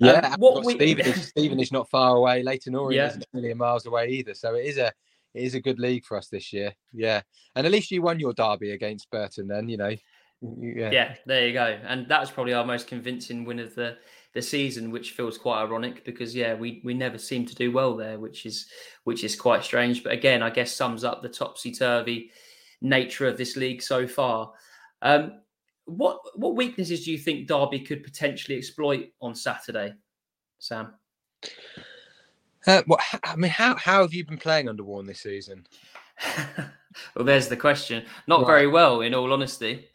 Yeah, 0.00 0.30
Um, 0.32 0.34
what 0.38 0.64
we- 0.64 0.74
Stevenage, 0.76 1.16
Stevenage 1.16 1.72
not 1.72 1.88
far 1.90 2.16
away. 2.16 2.42
Leyton 2.42 2.74
Orient 2.74 2.94
Yeah. 2.96 3.08
isn't 3.08 3.26
a 3.32 3.36
million 3.36 3.58
miles 3.58 3.86
away 3.86 4.08
either. 4.10 4.34
So 4.34 4.54
it 4.54 4.64
is 4.66 4.78
a 4.78 4.92
it 5.34 5.42
is 5.42 5.54
a 5.54 5.60
good 5.60 5.78
league 5.78 6.04
for 6.04 6.16
us 6.16 6.28
this 6.28 6.52
year. 6.52 6.72
Yeah, 6.92 7.20
and 7.54 7.66
at 7.66 7.72
least 7.72 7.90
you 7.90 8.00
won 8.02 8.18
your 8.18 8.32
derby 8.32 8.70
against 8.72 9.10
Burton. 9.10 9.46
Then 9.48 9.68
you 9.68 9.76
know, 9.76 9.94
yeah, 10.40 10.90
Yeah, 10.90 11.14
there 11.26 11.46
you 11.46 11.52
go. 11.52 11.78
And 11.86 12.08
that 12.08 12.20
was 12.20 12.30
probably 12.30 12.54
our 12.54 12.64
most 12.64 12.86
convincing 12.86 13.44
win 13.44 13.58
of 13.58 13.74
the 13.74 13.98
the 14.34 14.42
season, 14.42 14.90
which 14.90 15.12
feels 15.12 15.36
quite 15.38 15.62
ironic 15.62 16.04
because 16.04 16.34
yeah, 16.34 16.54
we 16.54 16.80
we 16.84 16.94
never 16.94 17.18
seem 17.18 17.44
to 17.46 17.54
do 17.54 17.72
well 17.72 17.96
there, 17.96 18.18
which 18.18 18.46
is 18.46 18.68
which 19.04 19.22
is 19.24 19.36
quite 19.36 19.64
strange. 19.64 20.02
But 20.02 20.12
again, 20.12 20.42
I 20.42 20.50
guess 20.50 20.72
sums 20.74 21.04
up 21.04 21.22
the 21.22 21.28
topsy 21.28 21.72
turvy 21.72 22.30
nature 22.80 23.26
of 23.26 23.36
this 23.36 23.56
league 23.56 23.82
so 23.82 24.06
far. 24.06 24.52
Um, 25.02 25.40
what 25.88 26.20
what 26.36 26.54
weaknesses 26.54 27.04
do 27.04 27.10
you 27.12 27.18
think 27.18 27.48
Derby 27.48 27.80
could 27.80 28.04
potentially 28.04 28.58
exploit 28.58 29.08
on 29.20 29.34
Saturday, 29.34 29.94
Sam? 30.58 30.94
Uh, 32.66 32.82
what, 32.86 33.00
I 33.24 33.36
mean, 33.36 33.50
how 33.50 33.74
how 33.76 34.02
have 34.02 34.12
you 34.12 34.24
been 34.24 34.38
playing 34.38 34.68
under 34.68 34.84
Warne 34.84 35.06
this 35.06 35.20
season? 35.20 35.66
well, 37.16 37.24
there's 37.24 37.48
the 37.48 37.56
question. 37.56 38.04
Not 38.26 38.40
Right. 38.40 38.46
very 38.46 38.66
well, 38.66 39.00
in 39.00 39.14
all 39.14 39.32
honesty. 39.32 39.88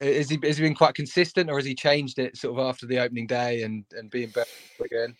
Is 0.00 0.28
he 0.28 0.38
has 0.42 0.56
he 0.58 0.64
been 0.64 0.74
quite 0.74 0.94
consistent, 0.94 1.48
or 1.48 1.56
has 1.56 1.64
he 1.64 1.76
changed 1.76 2.18
it 2.18 2.36
sort 2.36 2.58
of 2.58 2.66
after 2.66 2.86
the 2.86 2.98
opening 2.98 3.28
day 3.28 3.62
and 3.62 3.84
and 3.96 4.10
being 4.10 4.30
better 4.30 4.50
again? 4.84 5.14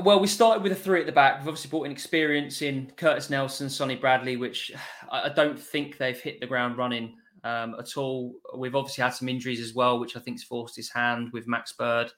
Well, 0.00 0.20
we 0.20 0.28
started 0.28 0.62
with 0.62 0.72
a 0.72 0.76
three 0.76 1.00
at 1.00 1.06
the 1.06 1.12
back. 1.12 1.40
We've 1.40 1.48
obviously 1.48 1.68
brought 1.70 1.84
in 1.84 1.92
experience 1.92 2.62
in 2.62 2.92
Curtis 2.96 3.28
Nelson, 3.28 3.68
Sonny 3.68 3.96
Bradley, 3.96 4.36
which 4.36 4.70
I 5.10 5.22
I 5.22 5.28
don't 5.30 5.58
think 5.58 5.98
they've 5.98 6.20
hit 6.20 6.38
the 6.38 6.46
ground 6.46 6.76
running 6.78 7.16
um, 7.44 7.76
at 7.78 7.96
all. 7.96 8.34
We've 8.56 8.74
obviously 8.74 9.02
had 9.02 9.14
some 9.14 9.28
injuries 9.28 9.60
as 9.60 9.74
well, 9.74 9.98
which 9.98 10.16
I 10.16 10.20
think's 10.20 10.42
forced 10.42 10.76
his 10.76 10.90
hand 10.90 11.30
with 11.32 11.46
Max 11.48 11.72
Bird, 11.72 12.12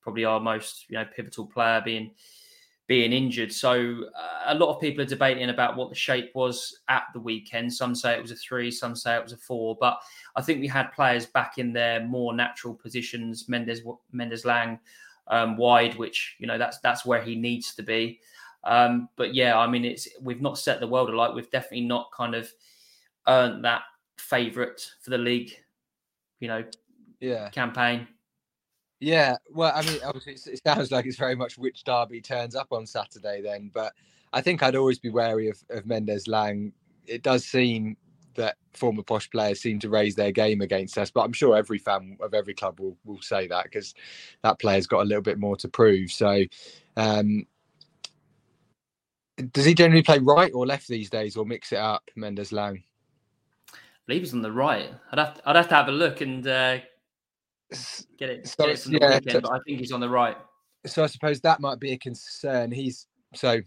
probably 0.00 0.24
our 0.24 0.40
most 0.40 0.86
you 0.88 0.96
know 0.96 1.04
pivotal 1.14 1.46
player 1.46 1.82
being 1.84 2.12
being 2.86 3.12
injured. 3.12 3.52
So 3.52 4.04
uh, 4.18 4.42
a 4.46 4.54
lot 4.56 4.74
of 4.74 4.80
people 4.80 5.02
are 5.02 5.06
debating 5.06 5.50
about 5.50 5.76
what 5.76 5.90
the 5.90 5.94
shape 5.94 6.32
was 6.34 6.80
at 6.88 7.04
the 7.14 7.20
weekend. 7.20 7.72
Some 7.72 7.94
say 7.94 8.14
it 8.14 8.22
was 8.22 8.32
a 8.32 8.36
three, 8.36 8.68
some 8.68 8.96
say 8.96 9.14
it 9.14 9.22
was 9.22 9.32
a 9.32 9.36
four. 9.36 9.76
But 9.80 10.00
I 10.34 10.42
think 10.42 10.60
we 10.60 10.66
had 10.66 10.92
players 10.92 11.24
back 11.26 11.58
in 11.58 11.72
their 11.72 12.04
more 12.04 12.34
natural 12.34 12.74
positions. 12.74 13.48
Mendes 13.48 13.82
Mendez-Laing 14.10 14.80
um, 15.28 15.56
wide, 15.56 15.94
which 15.96 16.34
you 16.40 16.46
know 16.46 16.58
that's 16.58 16.78
that's 16.80 17.06
where 17.06 17.22
he 17.22 17.36
needs 17.36 17.74
to 17.76 17.82
be. 17.82 18.20
Um, 18.64 19.08
but 19.16 19.34
yeah, 19.34 19.56
I 19.56 19.66
mean, 19.66 19.84
it's 19.84 20.08
we've 20.20 20.42
not 20.42 20.58
set 20.58 20.80
the 20.80 20.86
world 20.86 21.10
alight. 21.10 21.34
We've 21.34 21.50
definitely 21.50 21.86
not 21.86 22.10
kind 22.12 22.34
of 22.34 22.50
earned 23.28 23.64
that 23.64 23.82
favourite 24.20 24.90
for 25.00 25.10
the 25.10 25.18
league, 25.18 25.52
you 26.40 26.48
know, 26.48 26.64
Yeah, 27.20 27.48
campaign. 27.50 28.06
yeah. 29.00 29.36
Well, 29.50 29.72
I 29.74 29.82
mean, 29.82 29.98
obviously, 30.04 30.34
it 30.52 30.60
sounds 30.64 30.90
like 30.90 31.06
it's 31.06 31.16
very 31.16 31.34
much 31.36 31.58
which 31.58 31.84
derby 31.84 32.20
turns 32.20 32.54
up 32.54 32.68
on 32.72 32.86
Saturday 32.86 33.40
then. 33.42 33.70
But 33.72 33.92
I 34.32 34.40
think 34.40 34.62
I'd 34.62 34.76
always 34.76 34.98
be 34.98 35.10
wary 35.10 35.48
of, 35.48 35.62
of 35.70 35.86
Mendez-Laing. 35.86 36.72
It 37.06 37.22
does 37.22 37.44
seem 37.44 37.96
that 38.34 38.56
former 38.74 39.02
posh 39.02 39.28
players 39.30 39.60
seem 39.60 39.80
to 39.80 39.88
raise 39.88 40.14
their 40.14 40.30
game 40.30 40.60
against 40.60 40.96
us, 40.96 41.10
but 41.10 41.22
I'm 41.22 41.32
sure 41.32 41.56
every 41.56 41.78
fan 41.78 42.16
of 42.20 42.32
every 42.32 42.54
club 42.54 42.78
will 42.78 42.96
will 43.04 43.20
say 43.20 43.48
that 43.48 43.64
because 43.64 43.94
that 44.42 44.60
player's 44.60 44.86
got 44.86 45.00
a 45.02 45.04
little 45.08 45.22
bit 45.22 45.38
more 45.38 45.56
to 45.56 45.68
prove. 45.68 46.12
So. 46.12 46.44
Um, 46.96 47.46
does 49.52 49.64
he 49.64 49.72
generally 49.72 50.02
play 50.02 50.18
right 50.18 50.52
or 50.52 50.66
left 50.66 50.86
these 50.86 51.08
days, 51.08 51.34
or 51.34 51.46
mix 51.46 51.72
it 51.72 51.78
up, 51.78 52.10
Mendez-Laing? 52.14 52.84
I 54.10 54.14
believe 54.14 54.22
he's 54.22 54.34
on 54.34 54.42
the 54.42 54.50
right. 54.50 54.90
I'd 55.12 55.18
have 55.20 55.34
to, 55.34 55.48
I'd 55.48 55.54
have 55.56 55.68
to 55.68 55.74
have 55.76 55.86
a 55.86 55.92
look 55.92 56.20
and 56.20 56.44
uh, 56.44 56.78
get 58.18 58.28
it, 58.28 58.48
So 58.48 58.66
get 58.66 58.70
it 58.70 58.78
from 58.80 58.92
the 58.92 58.98
yeah, 59.00 59.14
weekend. 59.14 59.30
so- 59.30 59.40
But 59.42 59.52
I 59.52 59.58
think 59.64 59.78
he's 59.78 59.92
on 59.92 60.00
the 60.00 60.08
right. 60.08 60.36
so 60.84 61.04
I 61.04 61.06
suppose 61.06 61.40
that 61.42 61.60
might 61.60 61.78
be 61.78 61.92
a 61.92 61.96
concern. 61.98 62.72
He's 62.72 63.06
so 63.34 63.60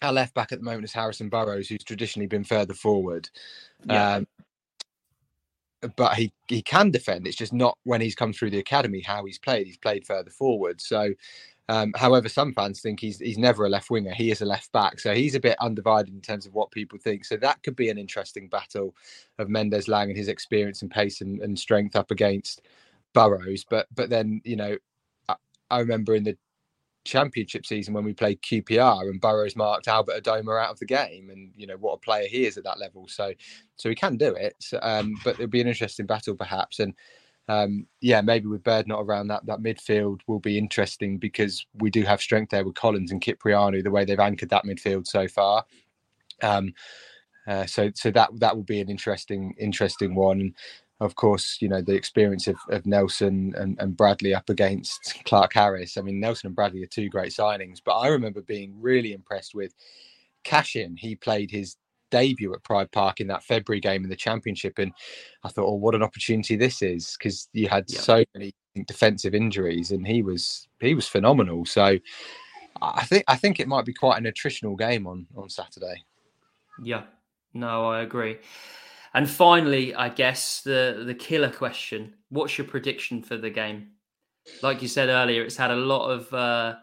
our 0.00 0.14
left 0.14 0.32
back 0.32 0.50
at 0.52 0.60
the 0.60 0.64
moment 0.64 0.84
is 0.84 0.94
Harrison 0.94 1.28
Burrows, 1.28 1.68
who's 1.68 1.84
traditionally 1.84 2.26
been 2.26 2.42
further 2.44 2.72
forward. 2.72 3.28
Yeah. 3.84 4.14
Um, 4.14 4.26
but 5.94 6.14
he 6.14 6.32
he 6.48 6.62
can 6.62 6.90
defend. 6.90 7.26
It's 7.26 7.36
just 7.36 7.52
not 7.52 7.76
when 7.84 8.00
he's 8.00 8.14
come 8.14 8.32
through 8.32 8.50
the 8.50 8.58
academy 8.58 9.02
how 9.02 9.26
he's 9.26 9.38
played. 9.38 9.66
He's 9.66 9.76
played 9.76 10.06
further 10.06 10.30
forward. 10.30 10.80
So, 10.80 11.12
um, 11.68 11.92
however, 11.96 12.28
some 12.28 12.52
fans 12.52 12.80
think 12.80 13.00
he's 13.00 13.18
he's 13.18 13.38
never 13.38 13.66
a 13.66 13.68
left 13.68 13.90
winger. 13.90 14.14
He 14.14 14.30
is 14.30 14.40
a 14.40 14.46
left 14.46 14.70
back. 14.72 15.00
So 15.00 15.14
he's 15.14 15.34
a 15.34 15.40
bit 15.40 15.56
undivided 15.60 16.14
in 16.14 16.20
terms 16.20 16.46
of 16.46 16.54
what 16.54 16.70
people 16.70 16.98
think. 16.98 17.24
So 17.24 17.36
that 17.38 17.62
could 17.62 17.74
be 17.74 17.90
an 17.90 17.98
interesting 17.98 18.48
battle 18.48 18.94
of 19.38 19.48
Mendez-Laing 19.48 20.10
and 20.10 20.16
his 20.16 20.28
experience 20.28 20.82
and 20.82 20.90
pace 20.90 21.20
and, 21.20 21.40
and 21.40 21.58
strength 21.58 21.96
up 21.96 22.10
against 22.10 22.62
Burrows. 23.14 23.64
But 23.68 23.88
but 23.94 24.10
then 24.10 24.40
you 24.44 24.56
know, 24.56 24.76
I, 25.28 25.34
I 25.70 25.80
remember 25.80 26.14
in 26.14 26.24
the 26.24 26.36
championship 27.04 27.64
season 27.66 27.94
when 27.94 28.04
we 28.04 28.12
played 28.12 28.42
QPR 28.42 29.02
and 29.02 29.20
Burrows 29.20 29.56
marked 29.56 29.88
Albert 29.88 30.22
Adomah 30.22 30.62
out 30.62 30.70
of 30.70 30.78
the 30.78 30.86
game, 30.86 31.30
and 31.30 31.50
you 31.56 31.66
know 31.66 31.76
what 31.78 31.94
a 31.94 31.98
player 31.98 32.28
he 32.28 32.46
is 32.46 32.56
at 32.56 32.64
that 32.64 32.78
level. 32.78 33.08
So, 33.08 33.32
so 33.74 33.88
he 33.88 33.96
can 33.96 34.16
do 34.16 34.36
it. 34.36 34.56
Um, 34.82 35.14
but 35.24 35.34
it'll 35.34 35.48
be 35.48 35.62
an 35.62 35.68
interesting 35.68 36.06
battle 36.06 36.36
perhaps, 36.36 36.78
and 36.78 36.94
um, 37.48 37.86
yeah, 38.00 38.20
maybe 38.20 38.46
with 38.46 38.64
Bird 38.64 38.88
not 38.88 39.00
around, 39.00 39.28
that 39.28 39.46
that 39.46 39.60
midfield 39.60 40.20
will 40.26 40.40
be 40.40 40.58
interesting 40.58 41.18
because 41.18 41.64
we 41.74 41.90
do 41.90 42.02
have 42.02 42.20
strength 42.20 42.50
there 42.50 42.64
with 42.64 42.74
Collins 42.74 43.12
and 43.12 43.22
Kyprianou, 43.22 43.84
the 43.84 43.90
way 43.90 44.04
they've 44.04 44.18
anchored 44.18 44.50
that 44.50 44.64
midfield 44.64 45.06
so 45.06 45.28
far. 45.28 45.64
Um, 46.42 46.74
uh, 47.46 47.66
so, 47.66 47.90
so 47.94 48.10
that 48.10 48.30
that 48.40 48.56
will 48.56 48.64
be 48.64 48.80
an 48.80 48.90
interesting 48.90 49.54
interesting 49.58 50.14
one. 50.14 50.40
And 50.40 50.54
of 51.00 51.14
course, 51.14 51.58
you 51.60 51.68
know 51.68 51.80
the 51.82 51.94
experience 51.94 52.48
of, 52.48 52.56
of 52.70 52.84
Nelson 52.86 53.54
and, 53.56 53.76
and 53.80 53.96
Bradley 53.96 54.34
up 54.34 54.48
against 54.48 55.22
Clarke-Harris. 55.24 55.96
I 55.96 56.02
mean, 56.02 56.18
Nelson 56.18 56.48
and 56.48 56.56
Bradley 56.56 56.82
are 56.82 56.88
two 56.88 57.08
great 57.08 57.32
signings, 57.32 57.78
but 57.84 57.96
I 57.96 58.08
remember 58.08 58.40
being 58.40 58.74
really 58.80 59.12
impressed 59.12 59.54
with 59.54 59.72
Cashin. 60.42 60.96
He 60.96 61.14
played 61.14 61.50
his 61.50 61.76
debut 62.10 62.54
at 62.54 62.62
Pride 62.62 62.90
Park 62.92 63.20
in 63.20 63.26
that 63.28 63.44
February 63.44 63.80
game 63.80 64.04
in 64.04 64.10
the 64.10 64.16
Championship, 64.16 64.78
and 64.78 64.92
I 65.44 65.48
thought, 65.48 65.66
oh, 65.66 65.74
what 65.74 65.94
an 65.94 66.02
opportunity 66.02 66.56
this 66.56 66.82
is 66.82 67.16
because 67.18 67.48
you 67.52 67.68
had 67.68 67.84
Yeah. 67.88 68.00
so 68.00 68.24
many 68.34 68.54
defensive 68.86 69.34
injuries, 69.34 69.90
and 69.90 70.06
he 70.06 70.22
was 70.22 70.68
he 70.80 70.94
was 70.94 71.08
phenomenal. 71.08 71.64
So 71.64 71.98
I 72.82 73.04
think 73.06 73.24
I 73.28 73.36
think 73.36 73.60
it 73.60 73.68
might 73.68 73.84
be 73.84 73.94
quite 73.94 74.18
an 74.18 74.30
attritional 74.30 74.78
game 74.78 75.06
on 75.06 75.26
on 75.36 75.48
Saturday. 75.48 76.04
Yeah, 76.82 77.04
no, 77.54 77.86
I 77.86 78.02
agree. 78.02 78.38
And 79.14 79.28
finally, 79.28 79.94
I 79.94 80.10
guess 80.10 80.60
the 80.60 81.04
the 81.06 81.14
killer 81.14 81.50
question: 81.50 82.14
What's 82.28 82.58
your 82.58 82.66
prediction 82.66 83.22
for 83.22 83.36
the 83.36 83.50
game? 83.50 83.92
Like 84.62 84.82
you 84.82 84.88
said 84.88 85.08
earlier, 85.08 85.42
it's 85.42 85.56
had 85.56 85.70
a 85.70 85.76
lot 85.76 86.08
of 86.10 86.32
uh, 86.32 86.76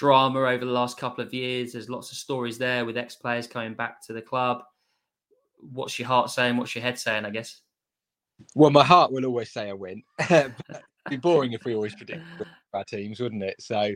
drama 0.00 0.40
over 0.40 0.64
the 0.64 0.70
last 0.70 0.96
couple 0.96 1.22
of 1.22 1.34
years. 1.34 1.72
There's 1.72 1.90
lots 1.90 2.10
of 2.10 2.16
stories 2.16 2.56
there 2.56 2.86
with 2.86 2.96
ex 2.96 3.14
players 3.14 3.46
coming 3.46 3.74
back 3.74 4.00
to 4.06 4.14
the 4.14 4.22
club. 4.22 4.62
What's 5.58 5.98
your 5.98 6.08
heart 6.08 6.30
saying? 6.30 6.56
What's 6.56 6.74
your 6.74 6.82
head 6.82 6.98
saying? 6.98 7.26
I 7.26 7.30
guess. 7.30 7.60
Well, 8.54 8.70
my 8.70 8.82
heart 8.82 9.12
will 9.12 9.26
always 9.26 9.52
say 9.52 9.68
a 9.68 9.76
win. 9.76 10.02
It'd 10.30 10.54
be 11.10 11.18
boring 11.18 11.52
if 11.52 11.66
we 11.66 11.74
always 11.74 11.94
predict 11.94 12.24
our 12.72 12.82
teams, 12.84 13.20
wouldn't 13.20 13.42
it? 13.42 13.60
So 13.60 13.94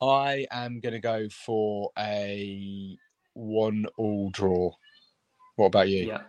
I 0.00 0.46
am 0.52 0.78
going 0.78 0.92
to 0.92 1.00
go 1.00 1.28
for 1.28 1.90
a 1.98 2.96
one-all 3.34 4.30
draw. 4.30 4.70
What 5.56 5.66
about 5.66 5.88
you? 5.88 6.06
Yeah. 6.06 6.20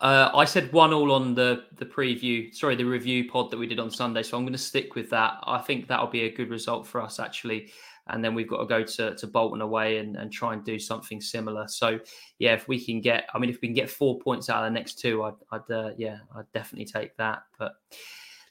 Uh, 0.00 0.30
I 0.34 0.46
said 0.46 0.72
one 0.72 0.94
all 0.94 1.12
on 1.12 1.34
the 1.34 1.64
the 1.76 1.84
preview, 1.84 2.54
sorry, 2.54 2.74
the 2.74 2.84
review 2.84 3.30
pod 3.30 3.50
that 3.50 3.58
we 3.58 3.66
did 3.66 3.78
on 3.78 3.90
Sunday. 3.90 4.22
So 4.22 4.38
I'm 4.38 4.44
going 4.44 4.54
to 4.54 4.58
stick 4.58 4.94
with 4.94 5.10
that. 5.10 5.34
I 5.42 5.58
think 5.58 5.86
that'll 5.86 6.06
be 6.06 6.22
a 6.22 6.34
good 6.34 6.48
result 6.48 6.86
for 6.86 7.02
us 7.02 7.20
actually. 7.20 7.70
And 8.12 8.24
then 8.24 8.34
we've 8.34 8.48
got 8.48 8.58
to 8.58 8.66
go 8.66 8.82
to, 8.82 9.14
to 9.14 9.26
Bolton 9.26 9.60
away 9.60 9.98
and, 9.98 10.16
and 10.16 10.32
try 10.32 10.52
and 10.52 10.64
do 10.64 10.78
something 10.78 11.20
similar. 11.20 11.68
So 11.68 11.98
yeah, 12.38 12.54
if 12.54 12.68
we 12.68 12.84
can 12.84 13.00
get, 13.00 13.28
I 13.34 13.38
mean, 13.38 13.50
if 13.50 13.60
we 13.60 13.68
can 13.68 13.74
get 13.74 13.90
four 13.90 14.18
points 14.18 14.50
out 14.50 14.64
of 14.64 14.70
the 14.72 14.78
next 14.78 14.98
two, 14.98 15.22
I'd, 15.22 15.34
I'd 15.52 15.70
uh, 15.70 15.90
yeah, 15.96 16.18
I'd 16.36 16.50
definitely 16.52 16.86
take 16.86 17.16
that. 17.16 17.42
But 17.58 17.72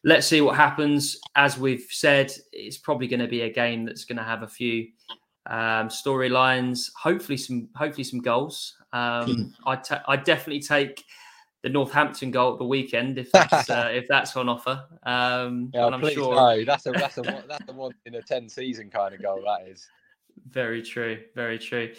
let's 0.03 0.27
see 0.27 0.41
what 0.41 0.55
happens. 0.55 1.19
As 1.35 1.57
we've 1.57 1.87
said, 1.89 2.31
it's 2.51 2.77
probably 2.77 3.07
going 3.07 3.19
to 3.19 3.27
be 3.27 3.41
a 3.41 3.53
game 3.53 3.85
that's 3.85 4.05
going 4.05 4.17
to 4.17 4.23
have 4.23 4.43
a 4.43 4.47
few 4.47 4.87
um, 5.45 5.89
storylines. 5.89 6.89
Hopefully, 7.01 7.37
some 7.37 7.69
hopefully 7.75 8.03
some 8.03 8.19
goals. 8.21 8.75
Um, 8.93 9.53
I 9.65 9.75
ta- 9.75 10.03
I 10.07 10.15
definitely 10.15 10.61
take 10.61 11.03
the 11.61 11.69
Northampton 11.69 12.31
goal 12.31 12.53
at 12.53 12.59
the 12.59 12.65
weekend 12.65 13.17
if 13.17 13.31
that's 13.31 13.69
uh, 13.69 13.89
if 13.91 14.07
that's 14.07 14.35
on 14.35 14.47
offer. 14.49 14.83
Um, 15.03 15.71
Yeah, 15.73 15.87
I'm 15.87 15.99
please 15.99 16.13
sure. 16.13 16.35
no. 16.35 16.63
That's 16.65 16.85
a 16.85 16.91
that's 16.91 17.17
a 17.17 17.23
one- 17.23 17.43
that's 17.47 17.67
a 17.69 17.73
one 17.73 17.93
in 18.05 18.15
a 18.15 18.21
ten 18.21 18.47
season 18.49 18.89
kind 18.89 19.13
of 19.13 19.21
goal. 19.21 19.41
That 19.45 19.67
is. 19.67 19.87
Very 20.49 20.81
true. 20.81 21.19
Very 21.35 21.59
true. 21.59 21.93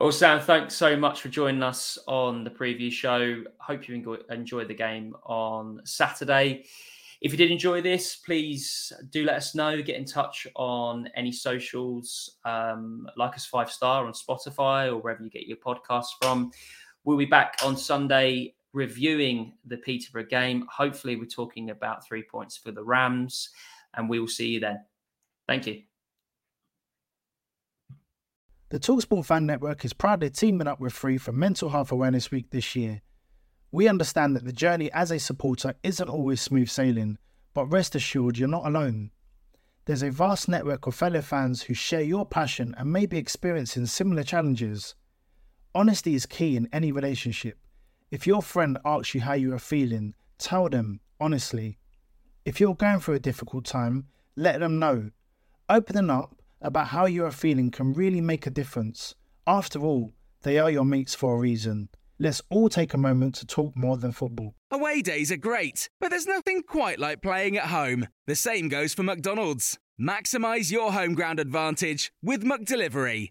Well, 0.00 0.12
Sam, 0.12 0.40
thanks 0.40 0.74
so 0.74 0.94
much 0.96 1.22
for 1.22 1.28
joining 1.28 1.62
us 1.62 1.98
on 2.06 2.44
the 2.44 2.50
preview 2.50 2.92
show. 2.92 3.44
Hope 3.58 3.88
you 3.88 3.94
enjoy, 3.94 4.16
enjoy 4.28 4.64
the 4.66 4.74
game 4.74 5.16
on 5.24 5.80
Saturday. 5.84 6.66
If 7.22 7.32
you 7.32 7.38
did 7.38 7.50
enjoy 7.50 7.80
this, 7.80 8.16
please 8.16 8.92
do 9.10 9.24
let 9.24 9.36
us 9.36 9.54
know. 9.54 9.80
Get 9.80 9.96
in 9.96 10.04
touch 10.04 10.46
on 10.54 11.08
any 11.16 11.32
socials, 11.32 12.36
um, 12.44 13.08
like 13.16 13.36
us 13.36 13.46
five 13.46 13.70
star 13.70 14.06
on 14.06 14.12
Spotify 14.12 14.88
or 14.88 14.98
wherever 14.98 15.22
you 15.24 15.30
get 15.30 15.46
your 15.46 15.56
podcasts 15.56 16.10
from. 16.20 16.50
We'll 17.04 17.16
be 17.16 17.24
back 17.24 17.56
on 17.64 17.74
Sunday 17.76 18.54
reviewing 18.76 19.54
the 19.64 19.78
Peterborough 19.78 20.26
game. 20.26 20.66
Hopefully, 20.70 21.16
we're 21.16 21.24
talking 21.24 21.70
about 21.70 22.06
three 22.06 22.22
points 22.22 22.58
for 22.58 22.70
the 22.70 22.84
Rams. 22.84 23.48
and 23.94 24.10
we 24.10 24.20
will 24.20 24.28
see 24.28 24.48
you 24.48 24.60
then. 24.60 24.84
Thank 25.48 25.66
you. 25.66 25.82
The 28.68 28.78
Talksport 28.78 29.24
Fan 29.24 29.46
Network 29.46 29.86
is 29.86 29.94
proudly 29.94 30.28
teaming 30.28 30.66
up 30.66 30.80
with 30.80 30.92
Free 30.92 31.16
for 31.16 31.32
Mental 31.32 31.70
Health 31.70 31.90
Awareness 31.90 32.30
Week 32.30 32.50
this 32.50 32.76
year. 32.76 33.00
We 33.72 33.88
understand 33.88 34.36
that 34.36 34.44
the 34.44 34.52
journey 34.52 34.92
as 34.92 35.10
a 35.10 35.18
supporter 35.18 35.74
isn't 35.82 36.10
always 36.10 36.42
smooth 36.42 36.68
sailing, 36.68 37.16
but 37.54 37.72
rest 37.72 37.94
assured 37.94 38.36
you're 38.36 38.48
not 38.48 38.66
alone. 38.66 39.12
There's 39.86 40.02
a 40.02 40.10
vast 40.10 40.48
network 40.48 40.86
of 40.86 40.94
fellow 40.94 41.22
fans 41.22 41.62
who 41.62 41.72
share 41.72 42.02
your 42.02 42.26
passion 42.26 42.74
and 42.76 42.92
may 42.92 43.06
be 43.06 43.16
experiencing 43.16 43.86
similar 43.86 44.24
challenges. 44.24 44.94
Honesty 45.74 46.14
is 46.14 46.26
key 46.26 46.56
in 46.56 46.68
any 46.72 46.92
relationship. 46.92 47.56
If 48.10 48.24
your 48.24 48.40
friend 48.40 48.78
asks 48.84 49.14
you 49.14 49.20
how 49.22 49.32
you 49.32 49.52
are 49.52 49.58
feeling, 49.58 50.14
tell 50.38 50.68
them 50.68 51.00
honestly. 51.20 51.78
If 52.44 52.60
you're 52.60 52.76
going 52.76 53.00
through 53.00 53.14
a 53.14 53.20
difficult 53.20 53.64
time, 53.64 54.06
let 54.36 54.60
them 54.60 54.78
know. 54.78 55.10
Opening 55.68 56.10
up 56.10 56.36
about 56.62 56.88
how 56.88 57.06
you 57.06 57.24
are 57.24 57.32
feeling 57.32 57.72
can 57.72 57.92
really 57.92 58.20
make 58.20 58.46
a 58.46 58.50
difference. 58.50 59.16
After 59.44 59.80
all, 59.80 60.12
they 60.42 60.58
are 60.58 60.70
your 60.70 60.84
mates 60.84 61.16
for 61.16 61.34
a 61.34 61.38
reason. 61.38 61.88
Let's 62.20 62.40
all 62.48 62.68
take 62.68 62.94
a 62.94 62.98
moment 62.98 63.34
to 63.36 63.46
talk 63.46 63.76
more 63.76 63.96
than 63.96 64.12
football. 64.12 64.54
Away 64.70 65.02
days 65.02 65.32
are 65.32 65.36
great, 65.36 65.88
but 65.98 66.10
there's 66.10 66.26
nothing 66.26 66.62
quite 66.62 67.00
like 67.00 67.20
playing 67.20 67.56
at 67.56 67.66
home. 67.66 68.06
The 68.26 68.36
same 68.36 68.68
goes 68.68 68.94
for 68.94 69.02
McDonald's. 69.02 69.78
Maximize 70.00 70.70
your 70.70 70.92
home 70.92 71.14
ground 71.14 71.40
advantage 71.40 72.12
with 72.22 72.44
McDelivery. 72.44 73.30